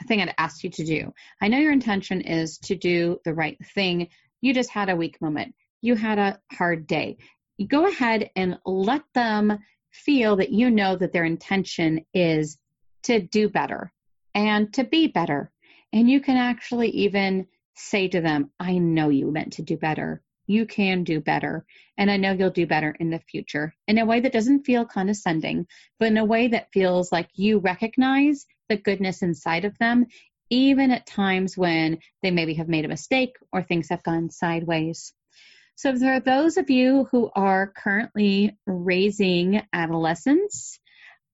thing 0.07 0.21
I'd 0.21 0.33
asked 0.37 0.63
you 0.63 0.69
to 0.69 0.85
do. 0.85 1.13
I 1.41 1.47
know 1.47 1.57
your 1.57 1.73
intention 1.73 2.21
is 2.21 2.57
to 2.59 2.75
do 2.75 3.19
the 3.25 3.33
right 3.33 3.57
thing. 3.73 4.09
You 4.41 4.53
just 4.53 4.69
had 4.69 4.89
a 4.89 4.95
weak 4.95 5.21
moment. 5.21 5.55
You 5.81 5.95
had 5.95 6.19
a 6.19 6.39
hard 6.51 6.87
day. 6.87 7.17
Go 7.67 7.87
ahead 7.87 8.29
and 8.35 8.57
let 8.65 9.03
them 9.13 9.59
feel 9.91 10.37
that 10.37 10.51
you 10.51 10.69
know 10.69 10.95
that 10.95 11.11
their 11.11 11.25
intention 11.25 12.05
is 12.13 12.57
to 13.03 13.19
do 13.19 13.49
better 13.49 13.91
and 14.33 14.73
to 14.73 14.83
be 14.83 15.07
better. 15.07 15.51
And 15.91 16.09
you 16.09 16.21
can 16.21 16.37
actually 16.37 16.89
even 16.89 17.47
say 17.75 18.07
to 18.09 18.21
them, 18.21 18.51
I 18.59 18.77
know 18.77 19.09
you 19.09 19.31
meant 19.31 19.53
to 19.53 19.61
do 19.63 19.77
better. 19.77 20.21
You 20.49 20.65
can 20.65 21.03
do 21.03 21.21
better. 21.21 21.63
And 21.95 22.09
I 22.09 22.17
know 22.17 22.31
you'll 22.31 22.49
do 22.49 22.65
better 22.65 22.95
in 22.99 23.11
the 23.11 23.19
future 23.19 23.75
in 23.87 23.99
a 23.99 24.05
way 24.05 24.19
that 24.19 24.33
doesn't 24.33 24.65
feel 24.65 24.83
condescending, 24.83 25.67
but 25.99 26.07
in 26.07 26.17
a 26.17 26.25
way 26.25 26.47
that 26.47 26.73
feels 26.73 27.11
like 27.11 27.29
you 27.35 27.59
recognize 27.59 28.47
the 28.67 28.75
goodness 28.75 29.21
inside 29.21 29.63
of 29.63 29.77
them, 29.77 30.07
even 30.49 30.89
at 30.89 31.05
times 31.05 31.55
when 31.55 31.99
they 32.23 32.31
maybe 32.31 32.55
have 32.55 32.67
made 32.67 32.83
a 32.83 32.87
mistake 32.87 33.35
or 33.53 33.61
things 33.61 33.89
have 33.89 34.01
gone 34.01 34.31
sideways. 34.31 35.13
So, 35.75 35.91
are 36.03 36.19
those 36.19 36.57
of 36.57 36.71
you 36.71 37.07
who 37.11 37.29
are 37.35 37.71
currently 37.71 38.57
raising 38.65 39.61
adolescents, 39.71 40.79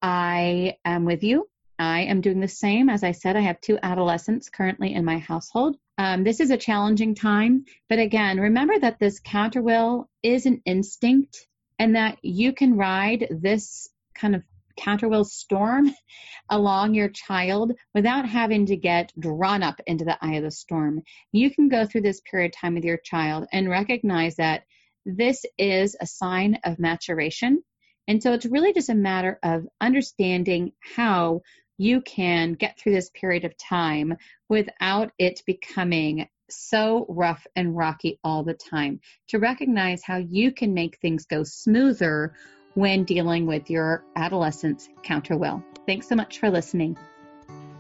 I 0.02 0.76
am 0.84 1.06
with 1.06 1.24
you. 1.24 1.48
I 1.78 2.02
am 2.04 2.22
doing 2.22 2.40
the 2.40 2.48
same. 2.48 2.90
As 2.90 3.04
I 3.04 3.12
said, 3.12 3.36
I 3.36 3.42
have 3.42 3.60
two 3.60 3.78
adolescents 3.82 4.50
currently 4.50 4.94
in 4.94 5.04
my 5.04 5.18
household. 5.18 5.78
Um, 5.98 6.24
this 6.24 6.40
is 6.40 6.52
a 6.52 6.58
challenging 6.58 7.16
time, 7.16 7.66
but 7.90 8.00
again, 8.00 8.40
remember 8.40 8.78
that 8.80 9.00
this 9.00 9.20
counter 9.20 9.62
will 9.62 10.10
is 10.24 10.46
an 10.46 10.62
instinct 10.66 11.48
and 11.80 11.96
that 11.96 12.18
you 12.22 12.54
can 12.54 12.78
ride 12.78 13.28
this 13.30 13.90
kind 14.14 14.36
of 14.36 14.44
counterwill 14.78 15.26
storm 15.26 15.94
along 16.50 16.94
your 16.94 17.10
child 17.10 17.74
without 17.94 18.28
having 18.28 18.66
to 18.68 18.76
get 18.76 19.12
drawn 19.20 19.64
up 19.64 19.80
into 19.88 20.06
the 20.06 20.18
eye 20.22 20.36
of 20.36 20.44
the 20.44 20.52
storm. 20.52 21.02
You 21.32 21.50
can 21.50 21.70
go 21.70 21.86
through 21.86 22.02
this 22.02 22.22
period 22.22 22.54
of 22.54 22.60
time 22.60 22.76
with 22.76 22.86
your 22.86 22.98
child 22.98 23.48
and 23.52 23.70
recognize 23.70 24.36
that 24.36 24.64
this 25.06 25.46
is 25.58 25.96
a 26.00 26.08
sign 26.08 26.60
of 26.64 26.80
maturation. 26.80 27.64
And 28.08 28.22
so 28.22 28.34
it's 28.34 28.46
really 28.46 28.74
just 28.74 28.90
a 28.90 28.96
matter 28.96 29.40
of 29.44 29.68
understanding 29.82 30.74
how 30.80 31.42
you 31.78 32.02
can 32.02 32.54
get 32.54 32.80
through 32.80 32.94
this 32.94 33.10
period 33.10 33.46
of 33.46 33.58
time 33.58 34.18
without 34.50 35.12
it 35.18 35.42
becoming 35.46 36.28
so 36.50 37.06
rough 37.10 37.46
and 37.56 37.76
rocky 37.76 38.20
all 38.24 38.44
the 38.44 38.54
time. 38.54 39.00
To 39.30 39.40
recognize 39.40 40.04
how 40.04 40.18
you 40.18 40.52
can 40.52 40.74
make 40.74 40.98
things 40.98 41.26
go 41.26 41.44
smoother 41.44 42.34
when 42.76 43.04
dealing 43.04 43.46
with 43.46 43.70
your 43.70 44.04
adolescent's 44.16 44.88
counter 45.04 45.38
will. 45.38 45.64
Thanks 45.86 46.08
so 46.08 46.16
much 46.16 46.40
for 46.40 46.50
listening. 46.50 46.98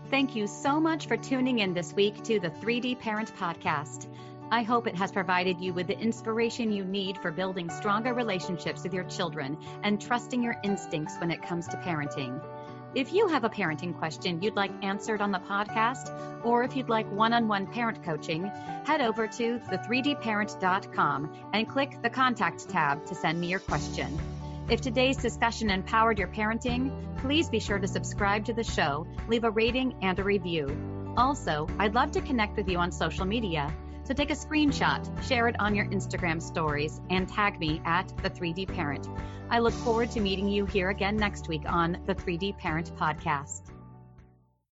Thank 0.10 0.36
you 0.36 0.47
so 0.47 0.79
much 0.79 1.08
for 1.08 1.17
tuning 1.17 1.60
in 1.60 1.73
this 1.73 1.93
week 1.93 2.23
to 2.23 2.39
the 2.39 2.49
3D 2.49 2.99
Parent 2.99 3.36
Podcast. 3.36 4.08
I 4.51 4.62
hope 4.62 4.86
it 4.86 4.95
has 4.95 5.12
provided 5.12 5.60
you 5.60 5.73
with 5.73 5.88
the 5.88 5.99
inspiration 5.99 6.71
you 6.71 6.86
need 6.86 7.17
for 7.17 7.31
building 7.31 7.69
stronger 7.69 8.13
relationships 8.13 8.84
with 8.84 8.93
your 8.93 9.03
children 9.05 9.58
and 9.84 9.99
trusting 9.99 10.43
your 10.43 10.55
instincts 10.63 11.15
when 11.17 11.31
it 11.31 11.41
comes 11.41 11.67
to 11.69 11.77
parenting. 11.77 12.39
If 12.95 13.12
you 13.12 13.27
have 13.27 13.43
a 13.43 13.49
parenting 13.49 13.93
question 13.99 14.41
you'd 14.41 14.55
like 14.55 14.71
answered 14.81 15.19
on 15.19 15.34
the 15.34 15.39
podcast, 15.39 16.45
or 16.45 16.63
if 16.63 16.77
you'd 16.77 16.88
like 16.88 17.12
one 17.12 17.34
on 17.34 17.49
one 17.49 17.67
parent 17.67 18.01
coaching, 18.05 18.45
head 18.86 19.01
over 19.01 19.27
to 19.27 19.60
the3dparent.com 19.69 21.29
and 21.53 21.67
click 21.67 22.01
the 22.01 22.10
contact 22.10 22.69
tab 22.69 23.05
to 23.08 23.13
send 23.13 23.41
me 23.41 23.47
your 23.47 23.60
question. 23.60 24.17
If 24.69 24.79
today's 24.79 25.17
discussion 25.17 25.69
empowered 25.69 26.19
your 26.19 26.29
parenting, 26.29 26.89
please 27.17 27.49
be 27.49 27.60
sure 27.60 27.79
to 27.79 27.88
subscribe 27.88 28.45
to 28.45 28.53
the 28.53 28.63
show, 28.63 29.05
leave 29.27 29.43
a 29.43 29.51
rating 29.51 29.97
and 30.01 30.17
a 30.17 30.23
review. 30.23 31.13
Also, 31.17 31.67
I'd 31.77 31.95
love 31.95 32.12
to 32.12 32.21
connect 32.21 32.55
with 32.55 32.69
you 32.69 32.77
on 32.77 32.93
social 32.93 33.25
media. 33.25 33.75
So 34.05 34.13
take 34.13 34.29
a 34.29 34.35
screenshot, 34.35 35.03
share 35.27 35.47
it 35.47 35.55
on 35.59 35.73
your 35.73 35.85
Instagram 35.87 36.39
stories, 36.39 37.01
and 37.09 37.27
tag 37.27 37.59
me 37.59 37.81
at 37.85 38.07
the 38.21 38.29
3D 38.29 38.73
Parent. 38.73 39.09
I 39.49 39.59
look 39.59 39.73
forward 39.73 40.11
to 40.11 40.19
meeting 40.19 40.47
you 40.47 40.65
here 40.67 40.91
again 40.91 41.17
next 41.17 41.47
week 41.47 41.63
on 41.65 41.97
the 42.05 42.13
3D 42.13 42.57
Parent 42.59 42.95
Podcast. 42.95 43.74